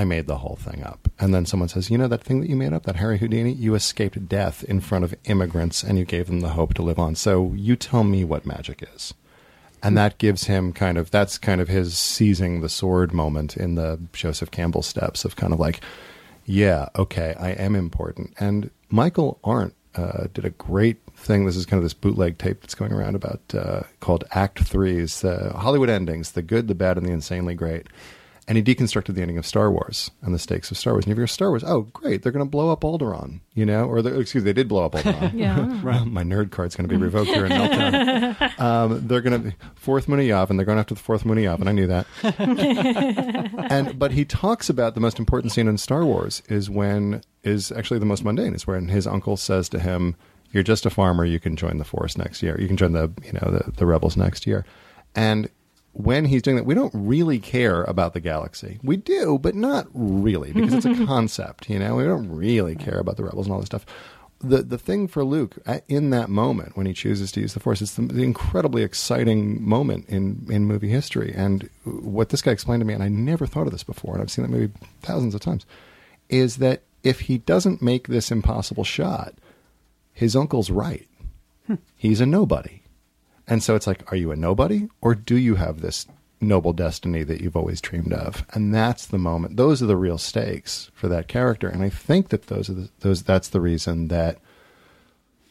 [0.00, 1.10] I made the whole thing up.
[1.18, 3.52] And then someone says, You know that thing that you made up, that Harry Houdini?
[3.52, 6.98] You escaped death in front of immigrants and you gave them the hope to live
[6.98, 7.16] on.
[7.16, 9.12] So you tell me what magic is.
[9.82, 13.74] And that gives him kind of, that's kind of his seizing the sword moment in
[13.74, 15.82] the Joseph Campbell steps of kind of like,
[16.46, 18.32] yeah, okay, I am important.
[18.40, 21.44] And Michael Arndt uh, did a great thing.
[21.44, 25.24] This is kind of this bootleg tape that's going around about uh, called Act Threes,
[25.24, 27.86] uh, Hollywood endings, the good, the bad, and the insanely great.
[28.50, 31.04] And he deconstructed the ending of Star Wars and the stakes of Star Wars.
[31.04, 33.84] And if you're Star Wars, oh great, they're going to blow up Alderaan, you know,
[33.84, 35.34] or excuse, me, they did blow up Alderaan.
[35.38, 35.54] Yeah.
[36.04, 38.60] My nerd card's going to be revoked here in Meltdown.
[38.60, 41.68] um, they're going to fourth Muniyov, and they're going after the fourth moon Muniyov, and
[41.68, 42.06] I knew that.
[43.70, 47.70] and but he talks about the most important scene in Star Wars is when is
[47.70, 50.16] actually the most mundane is when his uncle says to him,
[50.50, 51.24] "You're just a farmer.
[51.24, 52.60] You can join the Force next year.
[52.60, 54.64] You can join the you know the, the rebels next year."
[55.14, 55.48] And
[56.04, 58.78] when he's doing that, we don't really care about the galaxy.
[58.82, 61.68] We do, but not really because it's a concept.
[61.68, 63.86] You know, we don't really care about the rebels and all this stuff.
[64.42, 67.60] The the thing for Luke uh, in that moment when he chooses to use the
[67.60, 71.32] Force, it's the, the incredibly exciting moment in in movie history.
[71.36, 74.22] And what this guy explained to me, and I never thought of this before, and
[74.22, 74.72] I've seen that movie
[75.02, 75.66] thousands of times,
[76.30, 79.34] is that if he doesn't make this impossible shot,
[80.12, 81.06] his uncle's right.
[81.96, 82.82] He's a nobody.
[83.50, 86.06] And so it's like, are you a nobody or do you have this
[86.40, 88.46] noble destiny that you've always dreamed of?
[88.52, 89.56] And that's the moment.
[89.56, 91.68] Those are the real stakes for that character.
[91.68, 94.38] And I think that those are the, those that's the reason that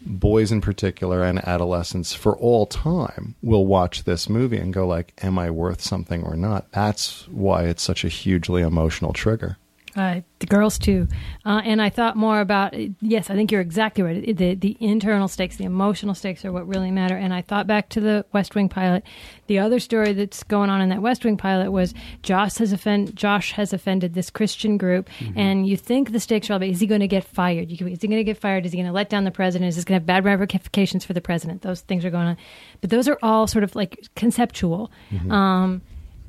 [0.01, 5.13] boys in particular and adolescents for all time will watch this movie and go like,
[5.21, 6.71] am I worth something or not?
[6.71, 9.57] That's why it's such a hugely emotional trigger.
[9.99, 11.05] Uh, the girls too,
[11.45, 12.73] uh, and I thought more about.
[13.01, 14.37] Yes, I think you're exactly right.
[14.37, 17.17] The the internal stakes, the emotional stakes, are what really matter.
[17.17, 19.03] And I thought back to the West Wing pilot.
[19.47, 21.93] The other story that's going on in that West Wing pilot was
[22.23, 26.53] Josh has offend Josh has offended this Christian group, and you think the stakes are
[26.53, 27.69] all about is he going to get fired?
[27.69, 28.65] You Is he going to get fired?
[28.65, 29.67] Is he going to let down the president?
[29.67, 31.63] Is this going to have bad ramifications for the president?
[31.63, 32.37] Those things are going on,
[32.79, 34.89] but those are all sort of like conceptual.
[35.33, 35.81] Um,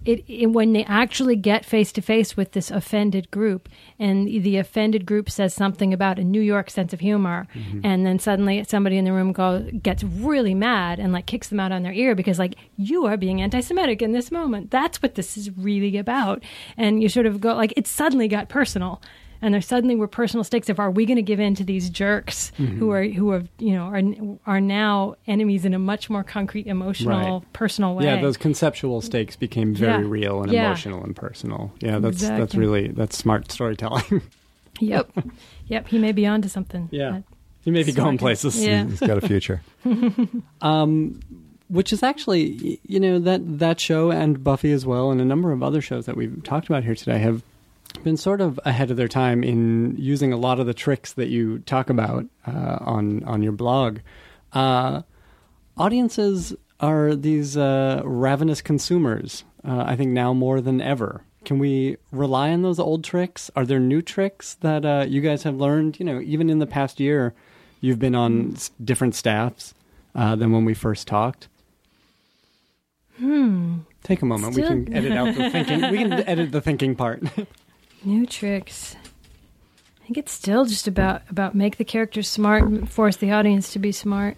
[0.04, 4.56] it, it when they actually get face to face with this offended group and the
[4.56, 7.80] offended group says something about a New York sense of humor mm-hmm.
[7.84, 11.60] and then suddenly somebody in the room go gets really mad and like kicks them
[11.60, 14.70] out on their ear because like you are being anti-semitic in this moment.
[14.70, 16.42] That's what this is really about.
[16.76, 19.02] And you sort of go like it suddenly got personal
[19.42, 21.88] and there suddenly were personal stakes of are we going to give in to these
[21.90, 24.02] jerks who are who have you know are
[24.56, 27.52] are now enemies in a much more concrete emotional Right.
[27.52, 30.08] personal way Yeah, those conceptual stakes became very Yeah.
[30.10, 30.66] real and Yeah.
[30.66, 31.72] emotional and personal.
[31.80, 34.22] Yeah, that's that's really that's smart storytelling.
[34.80, 35.10] Yep.
[35.66, 35.88] Yep.
[35.88, 36.88] He may be onto something.
[36.90, 37.24] yeah, That-
[37.64, 38.64] you may be Smart going places.
[38.64, 38.84] Yeah.
[38.88, 39.60] He's got a future.
[40.62, 41.20] Um,
[41.68, 45.52] which is actually, you know, that that show and Buffy as well, and a number
[45.52, 47.42] of other shows that we've talked about here today have
[48.04, 51.28] been sort of ahead of their time in using a lot of the tricks that
[51.28, 53.98] you talk about uh, on on your blog.
[54.52, 55.02] Uh,
[55.76, 59.44] audiences are these uh, ravenous consumers.
[59.66, 61.22] Uh, I think now more than ever.
[61.44, 63.50] Can we rely on those old tricks?
[63.56, 65.98] Are there new tricks that uh, you guys have learned?
[65.98, 67.34] You know, even in the past year,
[67.80, 69.74] you've been on s- different staffs
[70.14, 71.48] uh, than when we first talked.
[73.18, 73.78] Hmm.
[74.02, 74.54] Take a moment.
[74.54, 75.90] Still- We can edit out the thinking.
[75.90, 77.22] We can edit the thinking part.
[78.04, 78.96] New tricks.
[80.00, 83.72] I think it's still just about about make the characters smart and force the audience
[83.74, 84.36] to be smart.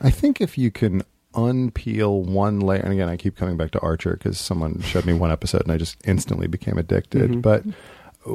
[0.00, 1.02] I think if you can
[1.34, 5.12] unpeel one layer, and again, I keep coming back to Archer because someone showed me
[5.12, 7.30] one episode and I just instantly became addicted.
[7.30, 7.42] Mhm.
[7.42, 7.64] But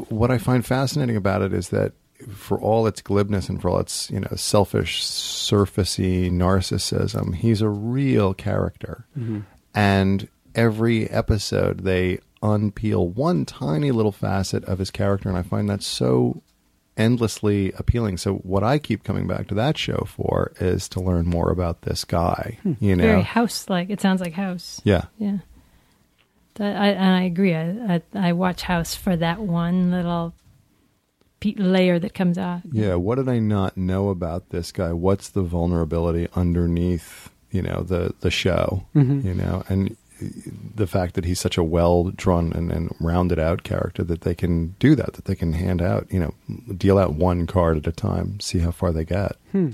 [0.09, 1.93] what I find fascinating about it is that
[2.33, 7.69] for all its glibness and for all its you know selfish, surfacey narcissism, he's a
[7.69, 9.05] real character,
[9.73, 15.69] and every episode they unpeel one tiny little facet of his character, and I find
[15.69, 16.41] that so
[16.97, 18.17] endlessly appealing.
[18.17, 21.81] So what I keep coming back to that show for is to learn more about
[21.81, 22.57] this guy.
[22.79, 23.89] You know, Very house like.
[23.89, 24.79] It sounds like house.
[24.83, 25.37] yeah, Yeah.
[26.55, 27.53] That, I, and I agree.
[27.53, 30.33] I, I I watch House for that one little
[31.41, 32.61] pe- layer that comes out.
[32.71, 32.95] yeah.
[32.95, 34.93] What did I not know about this guy?
[34.93, 37.29] What's the vulnerability underneath?
[37.51, 38.85] You know, the the show.
[38.95, 39.25] Mhm.
[39.25, 43.63] You know, and the fact that he's such a well drawn and, and rounded out
[43.63, 46.33] character that they can do that, that they can hand out, you know,
[46.73, 49.35] deal out one card at a time, see how far they get.
[49.51, 49.71] Hmm.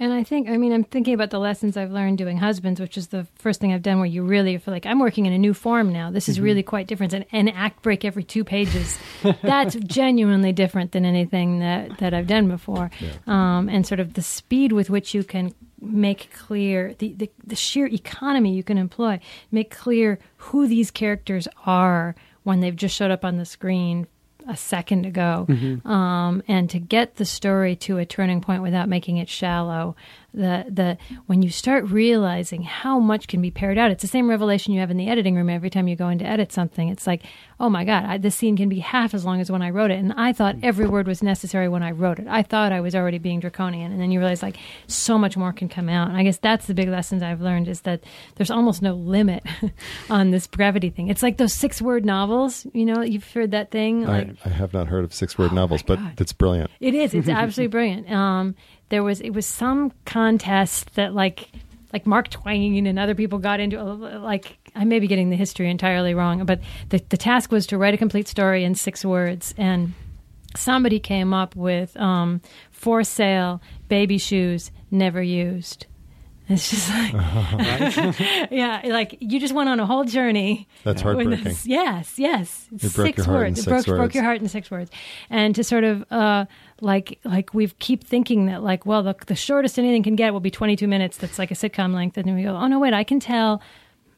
[0.00, 2.98] And I think, I mean, I'm thinking about the lessons I've learned doing husbands, which
[2.98, 5.38] is the first thing I've done where you really feel like I'm working in a
[5.38, 6.10] new form now.
[6.10, 7.14] This is really quite different.
[7.14, 8.98] And an act break every two pages.
[9.42, 12.90] That's genuinely different than anything that, that I've done before.
[13.28, 15.54] Um, and sort of the speed with which you can
[15.84, 19.20] make clear the, the, the sheer economy you can employ,
[19.50, 24.06] make clear who these characters are when they've just showed up on the screen
[24.48, 25.46] a second ago.
[25.88, 29.96] Um, and to get the story to a turning point without making it shallow
[30.34, 34.28] the the when you start realizing how much can be pared out it's the same
[34.28, 36.88] revelation you have in the editing room every time you go in to edit something.
[36.88, 37.22] It's like
[37.60, 39.90] oh my god I, this scene can be half as long as when i wrote
[39.92, 39.98] it.
[39.98, 42.26] And i thought every word was necessary when i wrote it.
[42.28, 43.92] I thought i was already being draconian.
[43.92, 44.56] And then you realize like
[44.88, 46.08] so much more can come out.
[46.08, 48.02] And i guess that's the big lessons i've learned is that
[48.34, 49.44] there's almost no limit
[50.10, 51.08] on this brevity thing.
[51.08, 54.52] It's like those six word novels you know you've heard that thing like I, I
[54.52, 56.70] have not heard of six word Oh, novels, but it's brilliant.
[56.80, 57.12] it is.
[57.14, 58.10] It's absolutely brilliant.
[58.10, 58.54] Um,
[58.88, 61.50] there was it was some contest that like
[61.92, 63.82] like Mark Twain and other people got into.
[63.82, 67.78] Like I may be getting the history entirely wrong, but the the task was to
[67.78, 69.94] write a complete story in six words, and
[70.56, 75.86] somebody came up with um, for sale baby shoes never used.
[76.48, 77.12] It's just like,
[78.50, 80.68] yeah, like you just went on a whole journey.
[80.84, 81.42] That's heartbreaking.
[81.44, 82.68] this- yes, yes.
[82.72, 83.62] It broke six your heart in words.
[83.64, 84.90] six it broke, broke your heart in six words.
[85.30, 86.44] And to sort of uh,
[86.80, 90.40] like like we keep thinking that like well the the shortest anything can get will
[90.40, 91.16] be 22 minutes.
[91.16, 92.18] That's like a sitcom length.
[92.18, 93.62] And then we go oh no wait I can tell.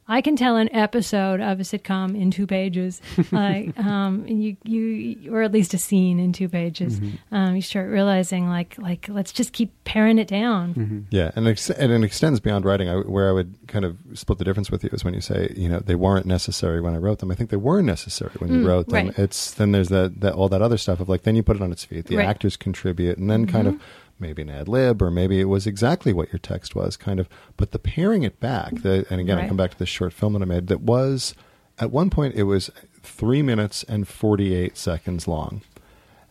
[0.09, 3.01] I can tell an episode of a sitcom in two pages,
[3.33, 7.01] like um, you, you, or at least a scene in two pages.
[7.33, 11.07] Um, you start realizing, like, like let's just keep paring it down.
[11.11, 12.89] Yeah, and, ex- and it extends beyond writing.
[12.89, 15.53] I, where I would kind of split the difference with you is when you say,
[15.57, 17.31] you know, they weren't necessary when I wrote them.
[17.31, 19.07] I think they were necessary when you Mm, wrote them.
[19.09, 19.19] right.
[19.19, 21.63] It's then there's that, that all that other stuff of like then you put it
[21.63, 22.07] on its feet.
[22.07, 22.29] The Right.
[22.29, 23.81] actors contribute, and then kind of
[24.19, 27.29] maybe an ad lib, or maybe it was exactly what your text was, kind of.
[27.57, 30.33] But the pairing it back, the, and again, I come back to this short film
[30.35, 31.35] that I made that was
[31.79, 32.71] at one point it was
[33.03, 35.63] three minutes and 48 seconds long.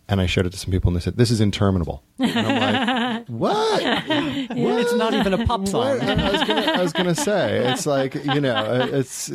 [0.08, 2.04] And I showed it to some people and they said, This is interminable.
[2.20, 3.84] And I'm like, What?
[3.84, 5.98] Well, it's not even a pop song.
[5.98, 6.20] What?
[6.20, 9.30] I was gonna, I was gonna say it's like you know uh, it's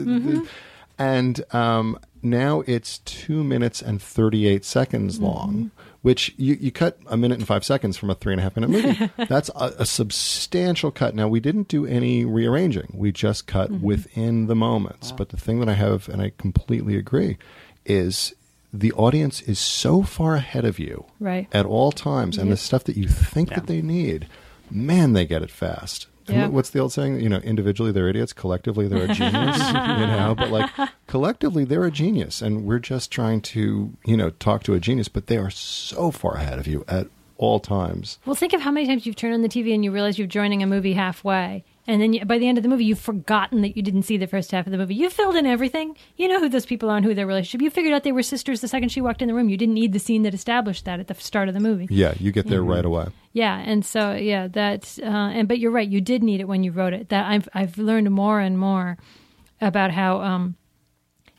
[0.99, 5.73] and um, now it's two minutes and thirty eight seconds long,
[6.03, 8.57] which you, you cut a minute and five seconds from a three and a half
[8.57, 9.11] minute movie.
[9.29, 11.15] That's a, a substantial cut.
[11.15, 13.85] Now we didn't do any rearranging; we just cut mm-hmm.
[13.85, 15.13] within the moments.
[15.13, 17.39] But the thing that I have, and I completely agree,
[17.85, 18.35] is
[18.73, 21.49] the audience is so far ahead of you Right.
[21.53, 24.29] at all times, and the stuff that you think that they need,
[24.71, 26.07] man, they get it fast.
[26.33, 26.47] Yeah.
[26.49, 27.21] What's the old saying?
[27.21, 29.59] You know, individually they're idiots, collectively they're a genius.
[29.59, 30.71] you know, but like
[31.07, 35.09] collectively they're a genius, and we're just trying to you know talk to a genius,
[35.09, 38.19] but they are so far ahead of you at all times.
[38.27, 40.27] Well, think of how many times you've turned on the TV and you realize you're
[40.29, 41.65] joining a movie halfway.
[41.87, 44.17] And then you, by the end of the movie, you've forgotten that you didn't see
[44.17, 44.95] the first half of the movie.
[44.95, 45.97] You filled in everything.
[46.17, 47.63] You know who those people are and who their relationship.
[47.63, 49.49] You figured out they were sisters the second she walked in the room.
[49.49, 51.87] You didn't need the scene that established that at the start of the movie.
[51.91, 53.09] Yeah, you get there right away.
[53.33, 55.89] Yeah, and so yeah, that uh, and but you're right.
[55.89, 57.09] You did need it when you wrote it.
[57.09, 58.99] That I've I've learned more and more
[59.61, 60.57] about how um,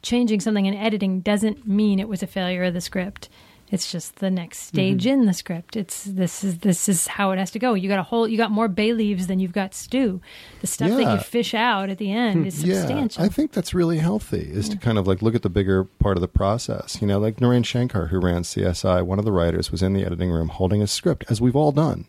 [0.01, 3.29] changing something in editing doesn't mean it was a failure of the script.
[3.71, 4.75] It's just the next mm-hmm.
[4.75, 5.77] stage in the script.
[5.77, 7.73] It's this is this is how it has to go.
[7.73, 10.21] You got a whole you got more bay leaves than you've got stew.
[10.59, 13.23] The stuff that you fish out at the end hmm, is Yeah, substantial.
[13.23, 14.41] I think that's really healthy.
[14.51, 17.01] Is to kind of like look at the bigger part of the process.
[17.01, 20.05] You know, like Naren Shankar, who ran CSI, one of the writers was in the
[20.05, 22.05] editing room holding a script, as we've all done.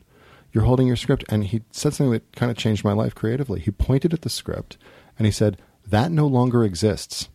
[0.53, 3.61] You're holding your script, and he said something that kind of changed my life creatively.
[3.61, 4.77] He pointed at the script,
[5.17, 7.29] and he said, "That no longer exists."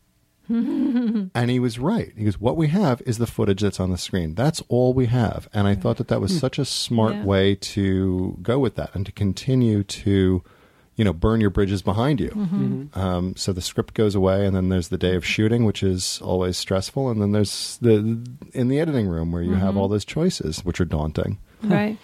[1.34, 2.12] and he was right.
[2.18, 4.36] He goes, "What we have is the footage that's on the screen.
[4.36, 7.24] That's all we have." And I thought that that was such a smart Yeah.
[7.26, 10.44] way to go with that and to continue to,
[10.96, 12.30] you know, burn your bridges behind you.
[12.30, 13.00] Mm-hmm.
[13.00, 16.20] Um, so the script goes away, and then there's the day of shooting, which is
[16.24, 19.78] always stressful, and then there's the in the editing room where you have Mm-hmm.
[19.78, 21.40] all those choices, which are daunting.
[21.64, 21.98] right.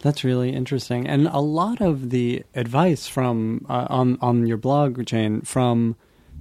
[0.00, 5.04] That's really interesting, and a lot of the advice from uh, on on your blog,
[5.04, 5.96] Jane, from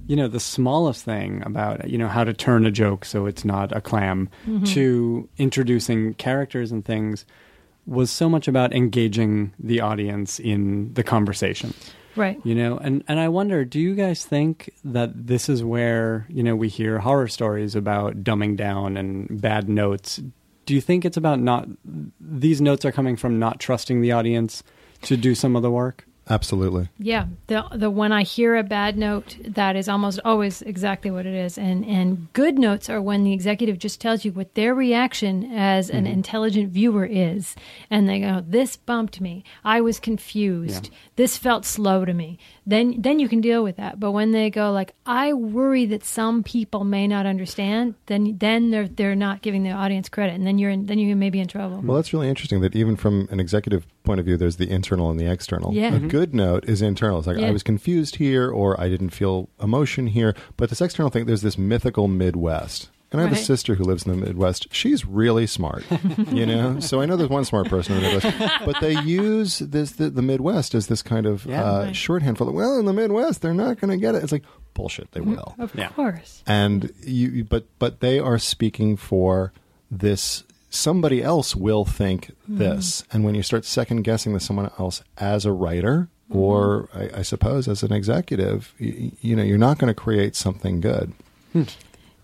[0.07, 3.45] you know the smallest thing about you know how to turn a joke so it's
[3.45, 4.63] not a clam mm-hmm.
[4.63, 7.25] to introducing characters and things
[7.85, 11.73] was so much about engaging the audience in the conversation.
[12.15, 12.39] Right.
[12.43, 16.41] you know and and i wonder do you guys think that this is where you
[16.41, 20.19] know we hear horror stories about dumbing down and bad notes?
[20.65, 21.67] Do you think it's about not
[22.19, 24.63] these notes are coming from not trusting the audience
[25.03, 26.89] to do some of the work Absolutely.
[26.99, 31.25] Yeah, the the when I hear a bad note, that is almost always exactly what
[31.25, 31.57] it is.
[31.57, 35.89] And and good notes are when the executive just tells you what their reaction as
[35.89, 36.13] an mm-hmm.
[36.13, 37.55] intelligent viewer is,
[37.89, 39.43] and they go, "This bumped me.
[39.63, 40.89] I was confused.
[41.15, 43.99] This felt slow to me." Then then you can deal with that.
[43.99, 48.71] But when they go like, "I worry that some people may not understand," then then
[48.71, 51.39] they're they're not giving the audience credit, and then you're in, then you may be
[51.39, 51.81] in trouble.
[51.81, 55.09] Well, that's really interesting that even from an executive point of view, there's the internal
[55.09, 55.73] and the external.
[55.73, 55.95] Yeah.
[55.95, 57.19] A good note is internal.
[57.19, 57.47] It's like, Yeah.
[57.47, 60.35] I was confused here or I didn't feel emotion here.
[60.57, 62.89] But this external thing, there's this mythical Midwest.
[63.09, 64.67] And I have a sister who lives in the Midwest.
[64.69, 65.85] She's really smart,
[66.29, 66.79] you know.
[66.87, 70.09] So I know there's one smart person in the Midwest, but they use this the,
[70.09, 71.63] the Midwest as this kind of Yeah.
[71.63, 71.95] uh, Right.
[71.95, 74.23] shorthand for the well in the Midwest they're not going to get it.
[74.23, 74.43] It's like
[74.73, 75.11] bullshit.
[75.13, 75.87] They will of Yeah.
[75.89, 76.43] course.
[76.47, 79.53] and you you- but but they are speaking for
[79.89, 82.57] this somebody else will think hmm.
[82.57, 86.37] this and when you start second guessing that someone else as a writer hmm.
[86.37, 90.35] or I, I suppose as an executive you, you know you're not going to create
[90.35, 91.13] something good
[91.53, 91.63] hmm.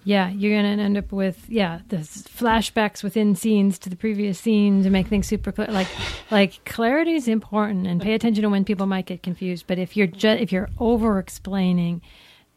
[0.05, 4.37] Yeah, you're going to end up with yeah, the flashbacks within scenes to the previous
[4.37, 5.67] scene to make things super clear.
[5.67, 5.87] Like,
[6.29, 9.65] like clarity is important, and pay attention to when people might get confused.
[9.65, 12.01] But if you're ju- if you're over explaining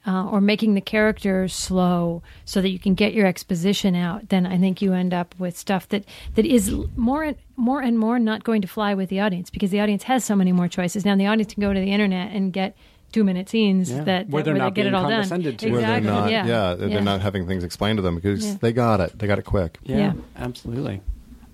[0.06, 4.46] uh, or making the characters slow so that you can get your exposition out, then
[4.46, 6.04] I think you end up with stuff that
[6.36, 9.70] that is more and more and more not going to fly with the audience because
[9.70, 11.16] the audience has so many more choices now.
[11.16, 12.76] The audience can go to the internet and get
[13.12, 14.04] two minute scenes Yeah.
[14.04, 15.22] that, Where they're they not get it being all done.
[15.28, 15.70] to.
[15.70, 16.06] where they're Exactly.
[16.10, 16.74] not yeah.
[16.74, 17.00] they're Yeah.
[17.00, 18.56] not having things explained to them because Yeah.
[18.60, 20.12] they got it they got it quick Yeah, Yeah.
[20.36, 21.00] absolutely.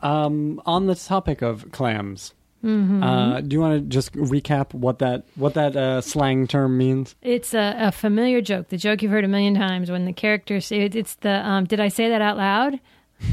[0.00, 2.34] Um, on the topic of clams,
[2.64, 3.02] Mm-hmm.
[3.02, 7.16] uh, do you want to just recap what that what that uh, slang term means?
[7.22, 10.66] It's a, a familiar joke, the joke you've heard a million times when the characters
[10.66, 12.78] say it, it's the um, did I say that out loud?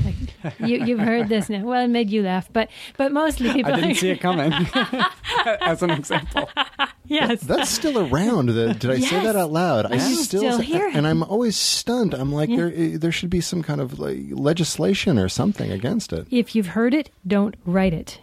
[0.05, 1.63] Like, you, you've heard this now.
[1.65, 3.73] Well, it made you laugh, but but mostly people.
[3.73, 4.53] I didn't see it coming.
[5.61, 6.47] As an example,
[7.07, 10.63] yes, that's still around the, did i say that out loud i You still say-
[10.65, 10.95] hear it.
[10.95, 12.57] and i'm always stunned i'm like Yeah.
[12.69, 16.67] there there should be some kind of like, legislation or something against it if you've
[16.67, 18.19] heard it, don't write it.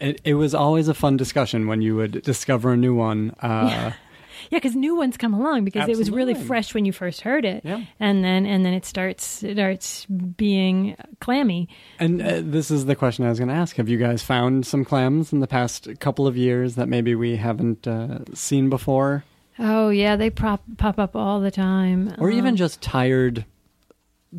[0.00, 3.30] It, it was always a fun discussion when you would discover a new one.
[3.40, 3.92] Uh,
[4.50, 7.44] Yeah, because new ones come along because it was really fresh when you first heard
[7.44, 7.82] it, Yeah.
[7.98, 11.68] and then and then it starts it starts being clammy.
[11.98, 13.74] And uh, this is the question I was going to ask.
[13.76, 17.36] Have you guys found some clams in the past couple of years that maybe we
[17.36, 19.24] haven't uh, seen before?
[19.58, 23.46] Oh yeah, they pop pop up all the time, Or even Um, just tired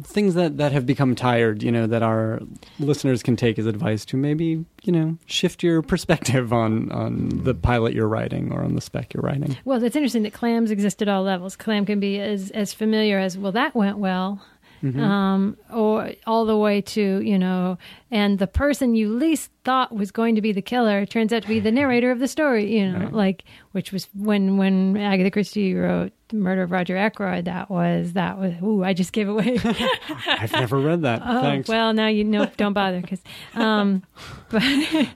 [0.03, 2.39] things that, that have become tired, you know, that our
[2.79, 7.53] listeners can take as advice to maybe, you know, shift your perspective on, on the
[7.53, 9.57] pilot you're writing or on the spec you're writing.
[9.65, 11.55] Well, it's interesting that clams exist at all levels.
[11.55, 13.51] Clam can be as as familiar as well.
[13.51, 14.41] That went well.
[14.83, 17.79] Um, or all the way to you know,
[18.11, 21.47] and the person you least thought was going to be the killer turns out to
[21.47, 22.77] be the narrator of the story.
[22.77, 23.11] You know, Right.
[23.13, 28.13] like which was when when Agatha Christie wrote "The Murder of Roger Ackroyd." That was
[28.13, 28.53] that was.
[28.63, 29.57] Ooh, I just gave away.
[30.27, 31.21] I've never read that.
[31.25, 31.69] oh Thanks.
[31.69, 32.45] well, now you know.
[32.57, 33.21] Don't bother because.
[33.55, 34.03] Um,
[34.49, 34.61] but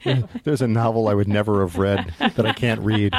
[0.44, 3.14] There's a novel I would never have read that I can't read.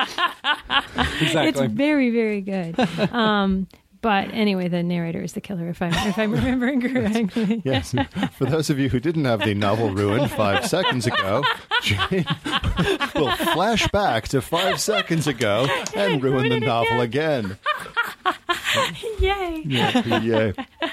[1.21, 1.65] exactly.
[1.65, 2.79] It's very, very good.
[3.13, 3.67] um,
[4.03, 7.63] but anyway, the narrator is the killer, if I'm if I'm remembering correctly.
[7.65, 7.95] Yes.
[8.33, 11.43] For those of you who didn't have the novel ruined five seconds ago,
[11.83, 12.25] Jane
[13.15, 17.57] will flash back to five seconds ago and ruin the novel again.
[19.21, 19.63] Yay!
[19.65, 20.55] Yay.
[20.81, 20.89] Uh,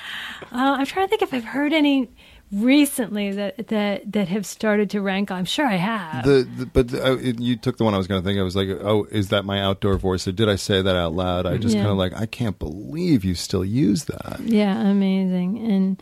[0.52, 2.10] I'm trying to think if I've heard any
[2.52, 5.32] recently that that that have started to rank.
[5.32, 6.24] I'm sure I have.
[6.26, 8.40] The, the but uh, it, you took the one I was going to think.
[8.40, 10.28] I was like, oh, is that my outdoor voice?
[10.28, 11.46] Or did I say that out loud?
[11.46, 11.82] I just Yeah.
[11.84, 14.40] kind of like, I can't believe you still use that.
[14.44, 16.02] yeah, amazing, and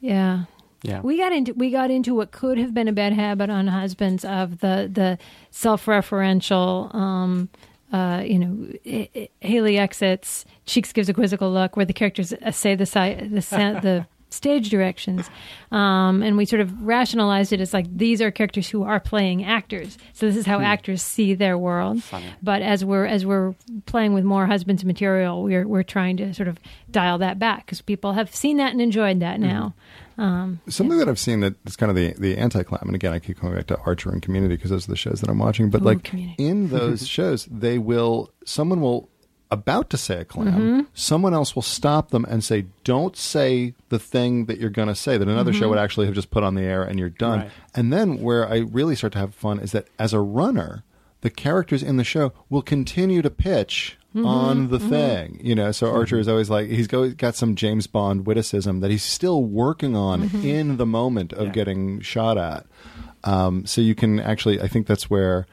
[0.00, 0.44] yeah.
[0.82, 1.00] yeah.
[1.00, 4.24] We got into we got into what could have been a bad habit on husbands
[4.24, 5.18] of the the
[5.50, 7.48] self-referential um
[7.92, 12.32] uh you know I- I- Haley exits Cheeks gives a quizzical look where the characters
[12.32, 15.30] uh, say the si- the sa- the stage directions
[15.72, 19.44] um and we sort of rationalized it as like these are characters who are playing
[19.44, 22.26] actors so this is how actors see their world Funny.
[22.42, 23.54] but as we're as we're
[23.86, 26.58] playing with more husbands material we're we're trying to sort of
[26.90, 29.74] dial that back because people have seen that and enjoyed that now
[30.18, 33.12] um Something that I've seen that is kind of the, the anti clam, and again,
[33.12, 35.38] I keep coming back to Archer and Community because those are the shows that I'm
[35.38, 35.70] watching.
[35.70, 36.44] But Ooh, like Community.
[36.44, 39.08] in those shows, they will, someone will,
[39.50, 40.80] about to say a clam, Mm-hmm.
[40.94, 44.94] someone else will stop them and say, don't say the thing that you're going to
[44.94, 45.60] say that another Mm-hmm.
[45.60, 47.40] show would actually have just put on the air and you're done.
[47.40, 47.50] Right.
[47.74, 50.84] And then where I really start to have fun is that as a runner,
[51.22, 54.24] the characters in the show will continue to pitch Mm-hmm.
[54.26, 55.38] on the thing.
[55.44, 59.02] You know, so Archer is always like he's got some James Bond witticism that he's
[59.02, 60.46] still working on Mm-hmm.
[60.46, 61.52] in the moment of Yeah.
[61.52, 62.64] getting shot at.
[63.24, 65.46] Um, so you can actually, I think that's where,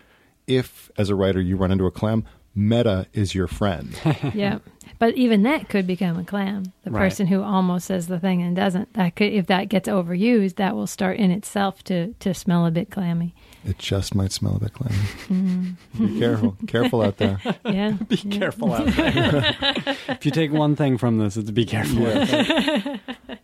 [0.47, 2.23] if as a writer you run into a clam,
[2.55, 3.99] meta is your friend.
[4.33, 4.59] yeah
[4.97, 7.01] but even that could become a clam the Right.
[7.01, 10.75] person who almost says the thing and doesn't that could if that gets overused that
[10.75, 13.33] will start in itself to to smell a bit clammy
[13.65, 14.95] it just might smell a bit clammy.
[15.27, 16.05] Mm-hmm.
[16.05, 17.39] Be careful, careful out there.
[17.65, 19.55] yeah be careful out there.
[20.07, 22.05] if you take one thing from this, it's be careful.
[22.05, 22.99] out there.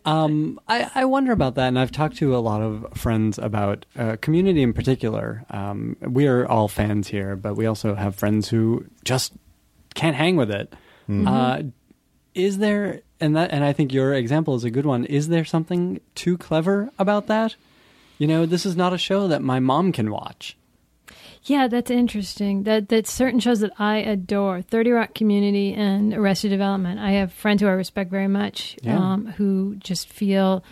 [0.06, 3.86] um, I, I wonder about that, and I've talked to a lot of friends about
[3.98, 5.44] uh, community in particular.
[5.50, 9.34] Um, we are all fans here, but we also have friends who just
[9.96, 10.74] can't hang with it.
[11.28, 11.64] Uh,
[12.34, 15.04] is there, and that, and I think your example is a good one.
[15.04, 17.56] Is there something too clever about that?
[18.22, 20.56] You know, this is not a show that my mom can watch.
[21.46, 22.64] Yeah, that's interesting.
[22.64, 27.00] That that certain shows that I adore, Thirty Rock Community and Arrested Development.
[27.00, 29.00] I have friends who I respect very much, Yeah.
[29.00, 30.64] um, who just feel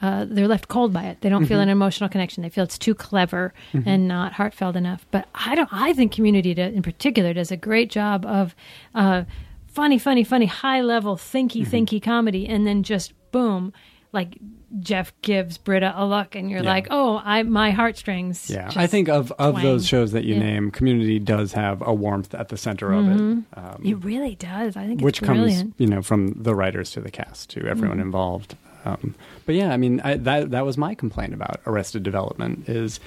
[0.00, 1.20] uh, they're left cold by it.
[1.20, 1.62] They don't feel Mm-hmm.
[1.62, 2.42] an emotional connection.
[2.42, 5.06] They feel it's too clever and not heartfelt enough.
[5.12, 5.68] But I don't.
[5.72, 8.56] I think Community, do, in particular, does a great job of
[8.96, 9.22] uh,
[9.68, 11.74] funny, funny, funny, high level, thinky, Mm-hmm.
[11.76, 13.72] thinky comedy, and then just boom.
[14.12, 14.36] Like
[14.80, 16.70] Jeff gives Britta a look, and you're Yeah.
[16.70, 19.62] like, "Oh, I my heartstrings." Yeah, I think of of twang.
[19.64, 20.40] those shows that you Yeah.
[20.42, 23.44] name, Community does have a warmth at the center of it, um,
[23.84, 24.76] It really does.
[24.76, 25.60] I think it's which brilliant.
[25.62, 28.06] comes you know from the writers to the cast to everyone Mm-hmm.
[28.06, 28.54] involved.
[28.84, 29.14] Um,
[29.46, 32.98] but yeah, I mean I, that that was my complaint about Arrested Development is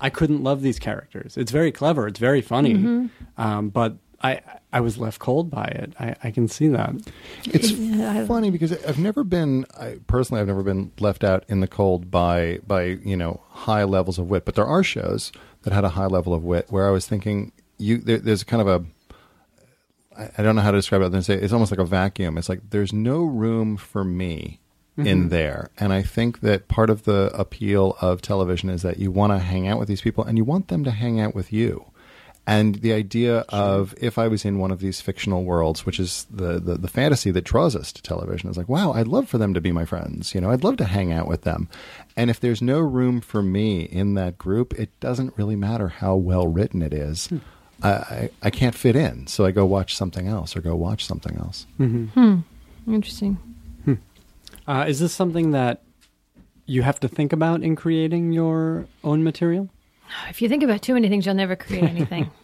[0.00, 1.36] I couldn't love these characters.
[1.36, 3.06] It's very clever, it's very funny, Mm-hmm.
[3.40, 4.40] um, but I
[4.74, 5.94] I was left cold by it.
[6.00, 6.96] I, I can see that.
[7.44, 10.40] It's Yeah, funny because I've never been I, personally.
[10.40, 14.28] I've never been left out in the cold by by you know high levels of
[14.28, 14.44] wit.
[14.44, 15.30] But there are shows
[15.62, 18.60] that had a high level of wit where I was thinking you there, there's kind
[18.60, 18.84] of a
[20.18, 21.04] I, I don't know how to describe it.
[21.04, 22.36] Other than say it's almost like a vacuum.
[22.36, 24.58] It's like there's no room for me
[24.96, 25.28] in mm-hmm.
[25.28, 29.32] there, and I think that part of the appeal of television is that you want
[29.32, 31.86] to hang out with these people and you want them to hang out with you.
[32.46, 36.26] And the idea of if I was in one of these fictional worlds, which is
[36.30, 39.38] the, the, the fantasy that draws us to television, is like, wow, I'd love for
[39.38, 40.34] them to be my friends.
[40.34, 41.68] You know, I'd love to hang out with them.
[42.16, 46.16] And if there's no room for me in that group, it doesn't really matter how
[46.16, 47.28] well written it is.
[47.28, 47.38] Hmm.
[47.82, 51.04] I, I I can't fit in, so I go watch something else or go watch
[51.04, 51.66] something else.
[51.80, 52.06] Mm-hmm.
[52.06, 52.92] Hmm.
[52.92, 53.38] Interesting.
[53.84, 53.94] Hmm.
[54.66, 55.82] Uh, is this something that
[56.66, 59.68] you have to think about in creating your own material?
[60.28, 62.30] If you think about too many things, you'll never create anything.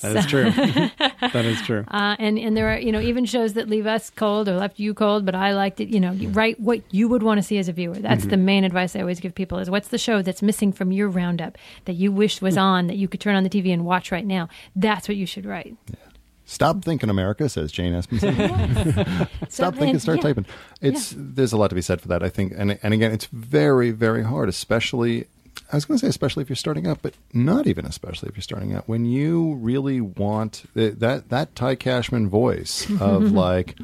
[0.00, 0.50] That is true.
[1.32, 1.84] that is true.
[1.88, 4.78] Uh, and and there are you know even shows that leave us cold or left
[4.78, 5.88] you cold, but I liked it.
[5.88, 6.38] You know, you mm-hmm.
[6.38, 7.94] write what you would want to see as a viewer.
[7.94, 8.30] That's mm-hmm.
[8.30, 11.08] the main advice I always give people: is what's the show that's missing from your
[11.08, 12.62] roundup that you wish was mm.
[12.62, 14.48] on that you could turn on the TV and watch right now.
[14.76, 15.76] That's what you should write.
[16.44, 19.28] Stop thinking, America, says Jane Espenson.
[19.50, 20.22] Stop So- thinking, start yeah.
[20.22, 20.46] typing.
[20.80, 22.22] It's there's a lot to be said for that.
[22.22, 25.26] I think, and and again, it's very very hard, especially.
[25.72, 28.36] I was going to say, especially if you're starting out, but not even especially if
[28.36, 28.88] you're starting out.
[28.88, 33.76] When you really want th- that that Ty Cashman voice of like,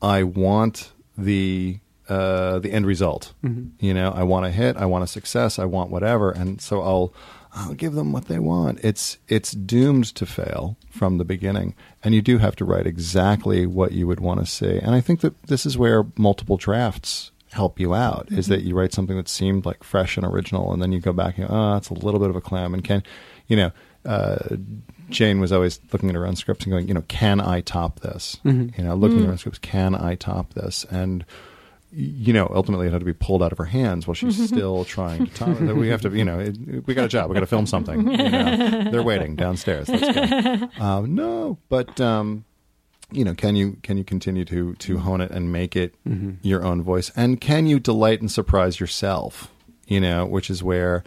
[0.00, 3.32] I want the uh, the end result.
[3.80, 6.80] You know, I want a hit, I want a success, I want whatever, and so
[6.82, 7.12] I'll
[7.52, 8.78] I'll give them what they want.
[8.84, 13.66] It's it's doomed to fail from the beginning, and you do have to write exactly
[13.66, 14.78] what you would want to see.
[14.78, 18.30] And I think that this is where multiple drafts help you out.
[18.30, 21.12] Is that you write something that seemed like fresh and original, and then you go
[21.12, 23.02] back and oh, it's a little bit of a clam, and can
[23.48, 23.72] you know.
[24.04, 24.56] Uh,
[25.10, 28.00] Jane was always looking at her own scripts and going, you know, can I top
[28.00, 28.36] this?
[28.44, 30.84] You know, looking at her own scripts, can I top this?
[30.90, 31.24] And
[31.98, 34.84] you know, ultimately it had to be pulled out of her hands while she's still
[34.84, 35.74] trying to top it.
[35.74, 37.30] We have to, you know, it, we got a job.
[37.30, 38.10] We got to film something.
[38.10, 39.88] You know, they're waiting downstairs.
[39.88, 40.84] Let's go.
[40.84, 42.44] Um, no, but um,
[43.12, 45.94] you know, can you can you continue to to hone it and make it
[46.42, 47.12] your own voice?
[47.16, 49.48] And can you delight and surprise yourself?
[49.86, 51.04] You know, which is where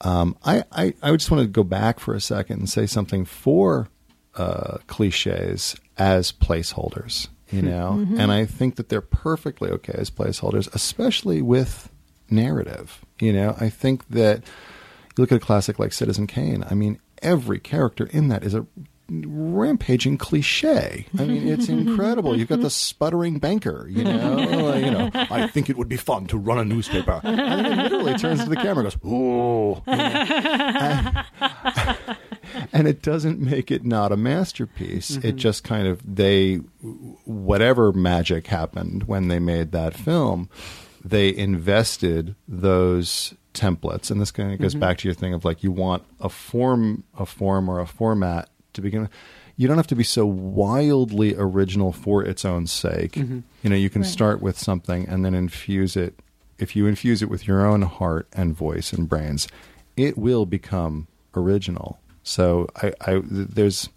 [0.00, 3.24] um, I, I I just want to go back for a second and say something
[3.24, 3.88] for
[4.34, 7.28] uh, cliches as placeholders.
[7.50, 11.88] You know, and I think that they're perfectly okay as placeholders, especially with
[12.28, 13.04] narrative.
[13.20, 16.64] You know, I think that you look at a classic like Citizen Kane.
[16.68, 18.66] I mean, every character in that is a
[19.08, 21.06] rampaging cliche.
[21.18, 22.36] I mean, it's incredible.
[22.36, 25.10] You've got the sputtering banker, you know, you know.
[25.14, 28.42] I think it would be fun to run a newspaper, and then he literally turns
[28.44, 31.24] to the camera, and goes, "Ooh," you know.
[31.40, 32.16] and,
[32.72, 35.10] and it doesn't make it not a masterpiece.
[35.10, 35.36] It mm-hmm.
[35.36, 36.56] just kind of they,
[37.24, 40.48] whatever magic happened when they made that film,
[41.04, 44.80] they invested those templates and this kind of goes mm-hmm.
[44.80, 48.48] back to your thing of like you want a form a form or a format
[48.74, 49.10] to begin with.
[49.56, 53.12] You don't have to be so wildly original for its own sake.
[53.12, 53.40] Mm-hmm.
[53.62, 54.10] You know you can Right.
[54.10, 56.18] start with something and then infuse it.
[56.58, 59.48] If you infuse it with your own heart and voice and brains
[59.96, 61.06] it will become
[61.36, 62.00] original.
[62.24, 63.88] So i, I there's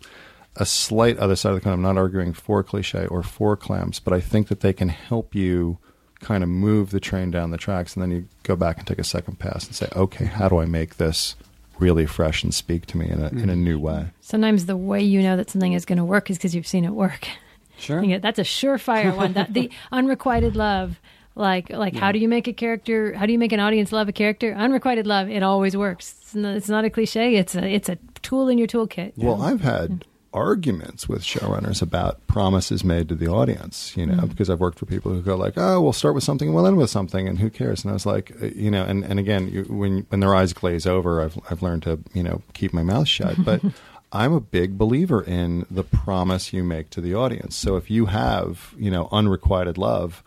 [0.56, 1.74] a slight other side of the coin.
[1.74, 5.34] I'm not arguing for cliche or for clams but i think that they can help
[5.36, 5.78] you
[6.20, 8.98] kind of move the train down the tracks and then you go back and take
[8.98, 11.36] a second pass and say okay how do i make this
[11.80, 13.60] really fresh and speak to me in a, in a mm.
[13.60, 16.54] new way Sometimes the way you know that something is going to work is because
[16.54, 17.30] you've seen it work.
[17.78, 18.04] Sure.
[18.04, 19.32] You that's a surefire one.
[19.34, 21.00] That the unrequited love.
[21.34, 23.14] Like, like, how do you make a character?
[23.14, 24.54] How do you make an audience love a character?
[24.54, 25.30] Unrequited love.
[25.30, 26.16] It always works.
[26.20, 27.36] It's not, it's not a cliche.
[27.36, 29.14] It's a, it's a tool in your toolkit.
[29.16, 30.04] Well, I've had
[30.38, 34.86] arguments with showrunners about promises made to the audience, you know, because I've worked for
[34.86, 37.40] people who go like, "Oh, we'll start with something and we'll end with something, and
[37.40, 40.20] who cares?" And I was like, uh, you know, and and again, you, when when
[40.20, 43.62] their eyes glaze over, I've I've learned to you know keep my mouth shut, but.
[44.10, 47.58] I'm a big believer in the promise you make to the audience.
[47.58, 50.24] So if you have, you know, unrequited love,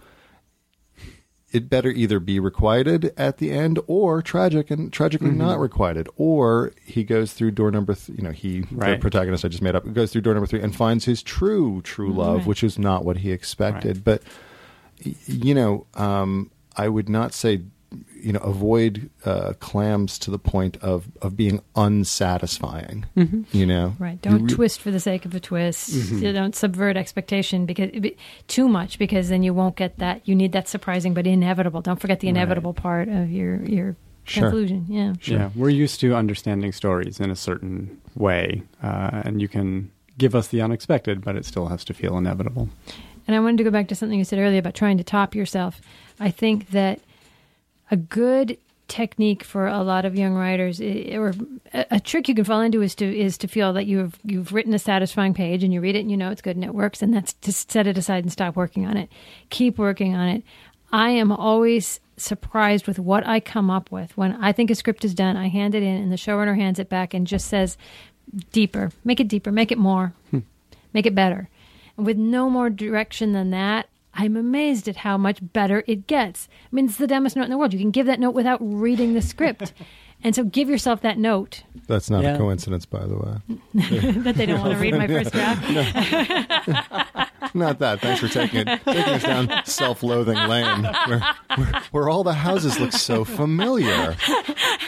[1.53, 6.73] it better either be requited at the end or tragic and tragically not requited or
[6.85, 9.91] he goes through door number th- you know he the protagonist i just made up
[9.93, 12.47] goes through door number three and finds his true true love Right.
[12.47, 14.05] which is not what he expected Right.
[14.05, 14.23] but
[15.27, 17.63] you know um, i would not say
[18.23, 23.07] you know avoid uh, clams to the point of of being unsatisfying
[23.53, 24.21] you know Right.
[24.23, 25.89] Don't You re- twist for the sake of a twist.
[25.91, 28.17] You Don't subvert expectation because be-
[28.49, 30.21] too much because then you won't get that.
[30.27, 31.81] You need that surprising but inevitable.
[31.81, 34.45] Don't forget the inevitable part of your your Sure.
[34.45, 34.87] conclusion.
[34.89, 35.15] Yeah.
[35.25, 40.35] Yeah, we're used to understanding stories in a certain way, uh, and you can give
[40.35, 42.69] us the unexpected, but it still has to feel inevitable.
[43.27, 45.35] And I wanted to go back to something you said earlier about trying to top
[45.35, 45.81] yourself.
[46.21, 47.01] I think that
[47.91, 48.59] a good
[48.91, 51.33] technique for a lot of young writers, or
[51.73, 54.75] a, trick you can fall into, is to is to feel that you've you've written
[54.75, 57.01] a satisfying page and you read it and you know it's good and it works,
[57.01, 59.09] and that's to set it aside and stop working on it.
[59.51, 60.43] Keep working on it.
[60.93, 65.05] I am always surprised with what I come up with when I think a script
[65.05, 65.37] is done.
[65.37, 67.77] I hand it in, and the showrunner hands it back and just says,
[68.53, 70.41] "Deeper, make it deeper, make it more, hmm.
[70.93, 71.49] make it better."
[71.97, 76.49] And with no more direction than that, I'm amazed at how much better it gets.
[76.65, 77.73] I mean, it's the dumbest note in the world.
[77.73, 79.73] You can give that note without reading the script.
[80.23, 82.35] And so give yourself that note That's not Yeah.
[82.35, 83.39] a coincidence, by the way.
[84.21, 85.65] that they don't want to read my first draft.
[87.55, 88.01] Not that.
[88.01, 91.23] Thanks for taking it, taking us down self-loathing lane, where,
[91.57, 94.17] where, where all the houses look so familiar.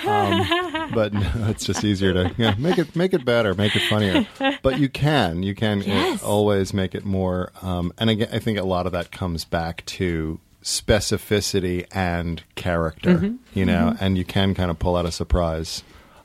[0.07, 3.83] Um, but no, it's just easier to yeah, make it make it better, make it
[3.89, 4.27] funnier.
[4.63, 6.23] But you can, you can uh, Yes.
[6.23, 7.53] always make it more.
[7.63, 13.35] Um, and again, I think a lot of that comes back to specificity and character.
[13.55, 15.83] You know, and you can kind of pull out a surprise.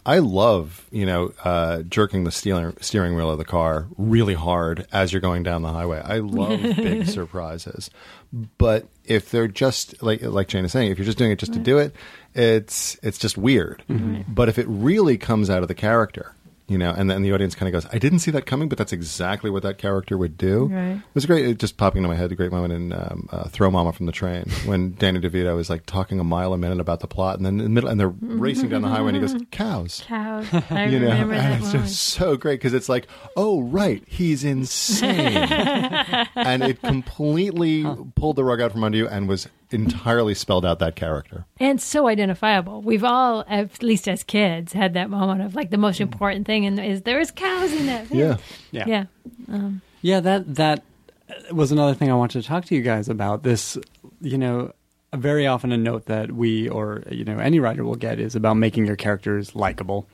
[0.07, 4.87] I love, you know, uh, jerking the steering, steering wheel of the car really hard
[4.93, 6.01] as you're going down the highway.
[6.03, 7.89] I love big surprises.
[8.57, 11.53] But if they're just like like Jane is saying, if you're just doing it just
[11.53, 11.93] to do it,
[12.33, 13.83] it's it's just weird.
[14.29, 16.33] But if it really comes out of the character,
[16.67, 18.77] you know, and then the audience kind of goes, "I didn't see that coming, but
[18.77, 20.97] that's exactly what that character would do." Right.
[20.97, 21.45] It was great.
[21.45, 22.31] It just popping into my head.
[22.31, 25.69] A great moment in um, uh, "Throw Mama from the Train" when Danny DeVito is
[25.69, 27.99] like talking a mile a minute about the plot, and then in the middle, and
[27.99, 30.45] they're racing down the highway, and he goes, "Cows." Cows.
[30.69, 34.03] I you know, remember and that it's just so great because it's like, oh right,
[34.05, 35.37] he's insane,
[36.35, 40.79] and it completely pulled the rug out from under you and was entirely spelled out
[40.79, 41.45] that character.
[41.59, 42.81] and so identifiable.
[42.81, 46.65] We've all, at least as kids, had that moment of like the most important thing,
[46.65, 48.09] and is there's cows in that.
[48.13, 48.37] Yeah,
[48.71, 49.05] Yeah.
[49.47, 49.69] yeah.
[50.01, 50.83] Yeah, that that
[51.51, 53.43] was another thing I wanted to talk to you guys about.
[53.43, 53.77] This,
[54.21, 54.71] you know,
[55.13, 58.55] very often a note that we or you know any writer will get is about
[58.55, 60.07] making your characters likable.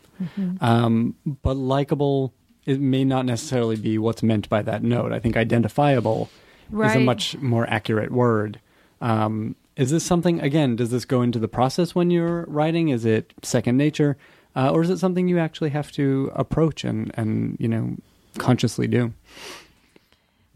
[0.61, 2.33] Um, but likable
[2.65, 5.11] it may not necessarily be what's meant by that note.
[5.11, 6.29] I think identifiable
[6.71, 8.59] is a much more accurate word.
[9.03, 10.75] Um, is this something again?
[10.75, 12.89] Does this go into the process when you're writing?
[12.89, 14.17] Is it second nature,
[14.55, 17.97] uh, or is it something you actually have to approach and and you know
[18.37, 19.13] consciously do?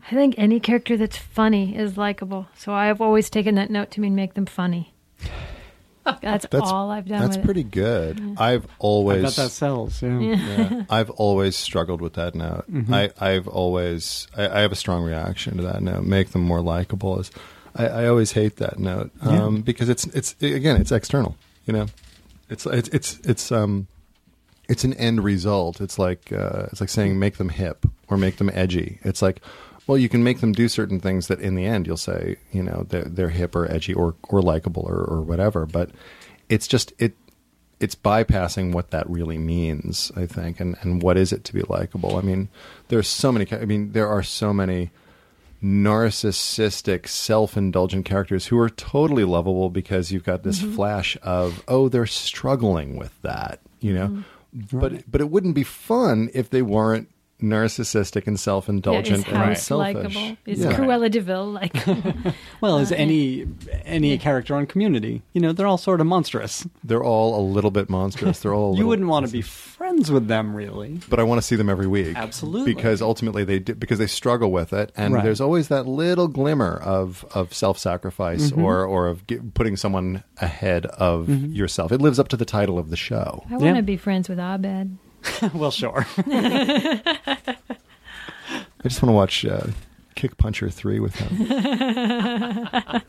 [0.09, 2.47] I think any character that's funny is likable.
[2.55, 4.93] So I've always taken that note to mean make them funny.
[6.21, 8.35] That's, That's- all I've done that's with pretty good.
[8.37, 10.01] I've I always bet that sells.
[10.01, 10.19] Yeah.
[10.19, 12.63] yeah, I've always struggled with that note.
[12.89, 16.05] I, I've always I, I have a strong reaction to that note.
[16.05, 17.19] Make them more likable.
[17.19, 17.29] Is
[17.77, 21.37] I, I always hate that note um, because it's it's again it's external.
[21.65, 21.85] You know,
[22.49, 23.87] it's it's it's it's um
[24.67, 25.79] it's an end result.
[25.81, 28.99] It's like uh, it's like saying make them hip or make them edgy.
[29.03, 29.41] It's like
[29.85, 32.63] well, you can make them do certain things that in the end you'll say you
[32.63, 35.65] know they're, they're hip or edgy or or likable or, or whatever.
[35.65, 35.91] But
[36.49, 37.13] it's just it
[37.79, 41.61] it's bypassing what that really means, I think, and, and what is it to be
[41.61, 42.17] likable.
[42.17, 42.49] I mean,
[42.87, 43.47] there's so many.
[43.51, 44.89] I mean, there are so many
[45.63, 50.75] narcissistic, self-indulgent characters who are totally lovable because you've got this mm-hmm.
[50.75, 54.07] flash of oh, they're struggling with that, you know.
[54.07, 54.79] Mm-hmm.
[54.79, 57.09] But but it wouldn't be fun if they weren't
[57.41, 59.95] narcissistic and self-indulgent and House selfish.
[60.15, 60.37] likable?
[60.45, 60.73] Is Yeah.
[60.73, 61.75] Cruella de Vil like?
[62.61, 63.45] Well, as any
[63.85, 66.67] any character on Community, you know, they're all sort of monstrous.
[66.83, 68.39] They're all a little bit monstrous.
[68.39, 70.99] They're all a You wouldn't want to be friends with them, really.
[71.09, 72.15] but I want to see them every week.
[72.17, 72.73] Absolutely.
[72.73, 75.23] because ultimately they do, because they struggle with it, and Right.
[75.23, 78.63] there's always that little glimmer of of self sacrifice Mm-hmm.
[78.63, 81.53] or or of gi- putting someone ahead of Mm-hmm.
[81.53, 81.91] yourself.
[81.91, 83.43] It lives up to the title of the show.
[83.49, 83.73] I want Yeah.
[83.75, 84.97] to be friends with Abed.
[85.53, 86.05] well, sure.
[86.17, 87.55] I
[88.83, 89.67] just want to watch uh,
[90.15, 91.47] Kick Puncher three with him.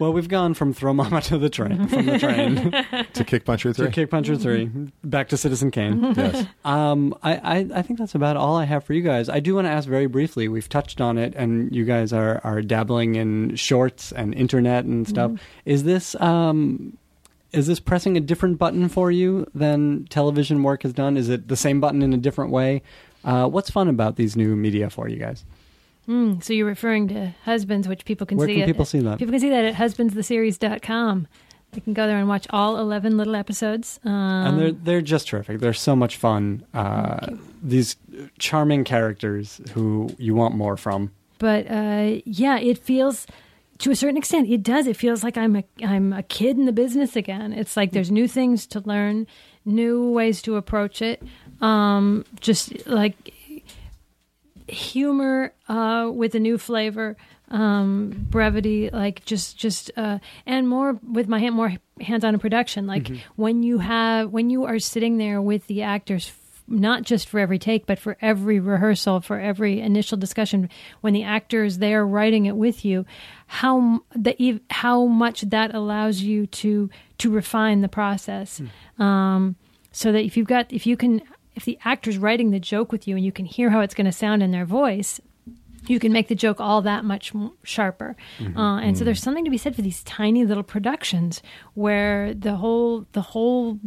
[0.00, 3.72] well, we've gone from Throw Mama to the train, from the train to Kick Puncher
[3.72, 3.86] 3.
[3.86, 4.02] to three.
[4.02, 4.70] Kick Puncher 3,
[5.04, 6.14] back to Citizen Kane.
[6.16, 6.46] yes.
[6.64, 9.28] Um, I, I, I think that's about all I have for you guys.
[9.28, 10.48] I do want to ask very briefly.
[10.48, 15.06] We've touched on it, and you guys are, are dabbling in shorts and internet and
[15.08, 15.32] stuff.
[15.64, 16.98] Is this um,
[17.52, 21.16] is this pressing a different button for you than television work has done?
[21.16, 22.82] Is it the same button in a different way?
[23.24, 25.44] Uh, what's fun about these new media for you guys?
[26.08, 28.54] Mm, so you're referring to Husbands, which people can Where see.
[28.54, 29.18] can at- people see that?
[29.18, 31.26] People can see that at husbandstheseries.com.
[31.72, 34.00] They can go there and watch all 11 little episodes.
[34.04, 35.60] Um, and they're they're just terrific.
[35.60, 36.64] They're so much fun.
[36.74, 37.94] Uh, these
[38.38, 41.12] charming characters who you want more from.
[41.38, 43.26] but uh, yeah, it feels
[43.80, 44.86] to a certain extent it does.
[44.86, 47.52] It feels like I'm a I'm a kid in the business again.
[47.52, 49.26] It's like there's new things to learn,
[49.64, 51.22] new ways to approach it.
[51.60, 53.32] Um, just like
[54.68, 57.16] humor uh, with a new flavor,
[57.50, 62.40] um, brevity, like just just uh, and more with my hand more hands on in
[62.40, 62.86] production.
[62.86, 66.32] Like when you have when you are sitting there with the actors.
[66.72, 71.24] Not just for every take, but for every rehearsal, for every initial discussion, when the
[71.24, 73.04] actor is there writing it with you,
[73.48, 78.62] how the how much that allows you to to refine the process,
[79.00, 79.56] um,
[79.90, 81.20] so that if you've got if you can
[81.56, 84.06] if the actor's writing the joke with you and you can hear how it's going
[84.06, 85.20] to sound in their voice,
[85.86, 87.32] you can make the joke all that much
[87.62, 88.16] sharper.
[88.56, 91.42] Uh, and so there's something to be said for these tiny little productions
[91.74, 93.78] where the whole the whole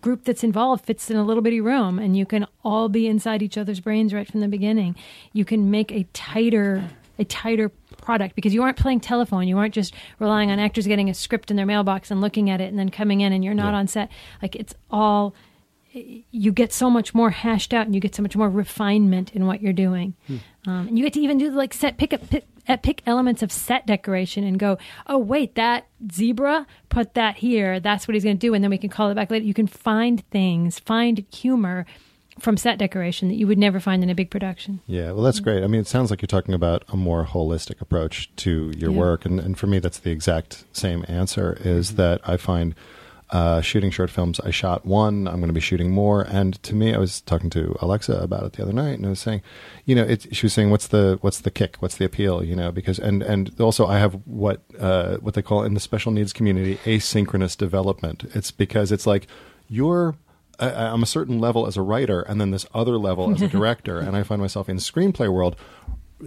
[0.00, 3.42] group that's involved fits in a little bitty room, and you can all be inside
[3.42, 4.94] each other's brains right from the beginning.
[5.32, 6.84] You can make a tighter
[7.18, 7.68] a tighter
[8.00, 9.46] product because you aren't playing telephone.
[9.46, 12.60] You aren't just relying on actors getting a script in their mailbox and looking at
[12.60, 13.78] it and then coming in, and you're not Yeah.
[13.78, 14.10] on set.
[14.40, 15.34] Like it's all
[15.92, 19.46] you get so much more hashed out and you get so much more refinement in
[19.46, 20.14] what you're doing.
[20.66, 23.42] Um, and you get to even do like set pick up pick, uh, pick elements
[23.42, 27.78] of set decoration and go, oh wait, that zebra, put that here.
[27.80, 29.44] That's what he's going to do, and then we can call it back later.
[29.44, 31.84] You can find things, find humor
[32.38, 34.80] from set decoration that you would never find in a big production.
[34.86, 35.62] Yeah, well, that's great.
[35.62, 38.96] I mean, it sounds like you're talking about a more holistic approach to your Yeah.
[38.98, 41.58] work, and, and for me, that's the exact same answer.
[41.60, 42.74] Is that I find
[43.32, 44.38] uh, shooting short films.
[44.40, 45.26] I shot one.
[45.26, 48.44] I'm going to be shooting more, and to me, I was talking to Alexa about
[48.44, 49.42] it the other night, and I was saying,
[49.86, 51.76] you know, it, she was saying, what's the what's the kick?
[51.80, 52.44] What's the appeal?
[52.44, 55.80] You know, because and and also I have what uh, what they call in the
[55.80, 58.24] special needs community asynchronous development.
[58.34, 59.26] It's because it's like
[59.66, 60.14] you're
[60.58, 63.48] I, I'm a certain level as a writer, and then this other level as a
[63.58, 65.56] director, and I find myself in screenplay world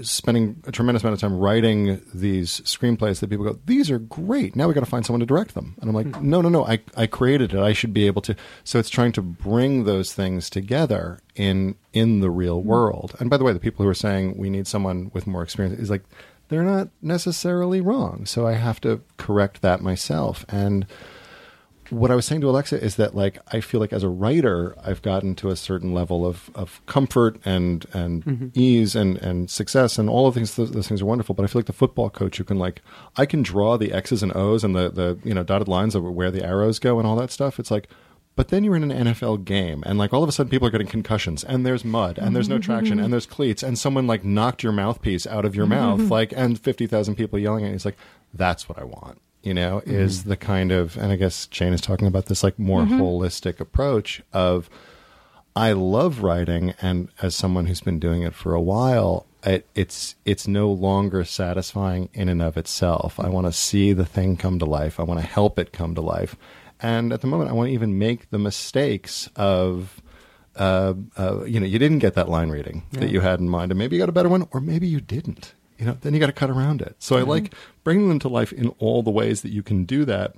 [0.01, 4.55] spending a tremendous amount of time writing these screenplays that people go, these are great.
[4.55, 6.29] Now we got to find someone to direct them, and I'm like, hmm.
[6.29, 6.65] no, no, no.
[6.65, 7.59] I I created it.
[7.59, 8.35] I should be able to.
[8.63, 12.67] So it's trying to bring those things together in in the real hmm.
[12.67, 13.15] world.
[13.19, 15.79] And by the way, the people who are saying we need someone with more experience
[15.79, 16.03] is like
[16.49, 18.25] they're not necessarily wrong.
[18.25, 20.85] So I have to correct that myself and
[21.91, 24.75] what I was saying to Alexa is that like I feel like as a writer
[24.83, 28.47] I've gotten to a certain level of, of comfort and and mm-hmm.
[28.53, 31.35] ease and, and success and all of these those, those things are wonderful.
[31.35, 32.81] But I feel like the football coach who can like
[33.17, 36.03] I can draw the X's and O's and the, the you know dotted lines of
[36.03, 37.59] where the arrows go and all that stuff.
[37.59, 37.87] It's like
[38.35, 40.71] but then you're in an NFL game and like all of a sudden people are
[40.71, 43.11] getting concussions and there's mud and there's no traction and mm-hmm.
[43.11, 46.09] there's cleats and someone like knocked your mouthpiece out of your mouth mm-hmm.
[46.09, 47.75] like and fifty thousand people yelling at you.
[47.75, 47.97] It's like
[48.33, 51.81] that's what I want you know, is the kind of, and I guess Jane is
[51.81, 54.69] talking about this like more holistic approach of,
[55.55, 60.15] I love writing, and as someone who's been doing it for a while, it, it's
[60.25, 63.19] it's no longer satisfying in and of itself.
[63.19, 64.99] I want to see the thing come to life.
[64.99, 66.35] I want to help it come to life,
[66.81, 70.01] and at the moment, I want to even make the mistakes of.
[70.57, 73.71] Uh, uh, you know, you didn't get that line reading that you had in mind,
[73.73, 76.19] and maybe you got a better one, or maybe you didn't you know, then you
[76.19, 76.95] got to cut around it.
[76.99, 77.53] So I like
[77.83, 80.35] bringing them to life in all the ways that you can do that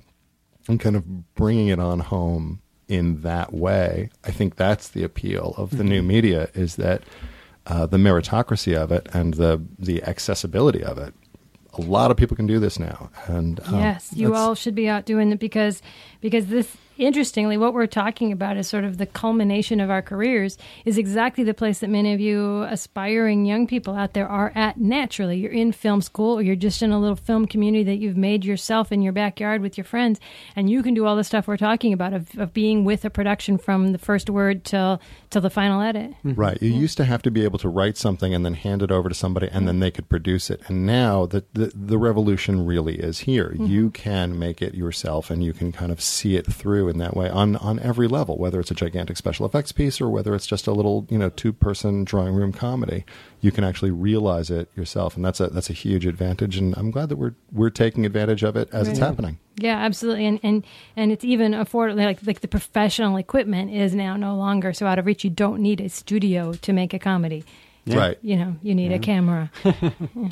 [0.66, 4.10] and kind of bringing it on home in that way.
[4.24, 7.02] I think that's the appeal of the new media is that
[7.66, 11.14] uh, the meritocracy of it and the the accessibility of it.
[11.74, 14.88] A lot of people can do this now, and um, yes, you all should be
[14.88, 15.82] out doing it because
[16.20, 20.58] because this interestingly what we're talking about is sort of the culmination of our careers
[20.84, 24.78] is exactly the place that many of you aspiring young people out there are at
[24.78, 25.38] naturally.
[25.38, 28.44] You're in film school or you're just in a little film community that you've made
[28.44, 30.20] yourself in your backyard with your friends
[30.56, 33.10] and you can do all the stuff we're talking about of, of being with a
[33.10, 35.00] production from the first word till
[35.30, 36.10] till the final edit.
[36.24, 36.34] Mm-hmm.
[36.34, 36.60] Right.
[36.62, 36.80] You mm-hmm.
[36.80, 39.14] used to have to be able to write something and then hand it over to
[39.14, 40.62] somebody and then they could produce it.
[40.66, 43.50] And now the, the, the revolution really is here.
[43.50, 43.66] Mm-hmm.
[43.66, 47.16] You can make it yourself and you can kind of see it through in that
[47.16, 50.46] way on, on every level, whether it's a gigantic special effects piece or whether it's
[50.46, 53.04] just a little, you know, two person drawing room comedy.
[53.40, 55.14] You can actually realize it yourself.
[55.16, 56.56] And that's a, that's a huge advantage.
[56.56, 59.38] And I'm glad that we're, we're taking advantage of it as it's happening.
[59.60, 61.96] Yeah, absolutely, and and and it's even affordable.
[61.96, 65.24] Like like the professional equipment is now no longer so out of reach.
[65.24, 67.44] You don't need a studio to make a comedy.
[67.84, 68.18] Right.
[68.22, 69.50] You know, you need a camera.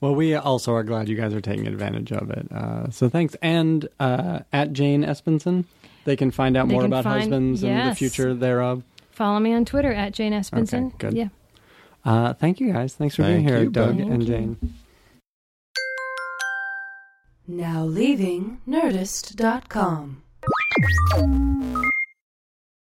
[0.00, 2.50] Well, we also are glad you guys are taking advantage of it.
[2.52, 3.34] Uh, so thanks.
[3.42, 5.64] And uh, at Jane Espenson,
[6.08, 8.82] they can find out They more about find- husbands and the future thereof.
[9.10, 10.86] Follow me on Twitter at Jane Espenson.
[10.86, 11.12] Okay, good.
[11.14, 11.28] Yeah.
[12.04, 12.94] Uh, thank you guys.
[12.94, 14.00] Thanks for Thank being here, you, Doug Doug.
[14.00, 14.28] and Thank you.
[14.28, 14.74] Jane.
[17.46, 20.22] Now leaving Nerdist.com.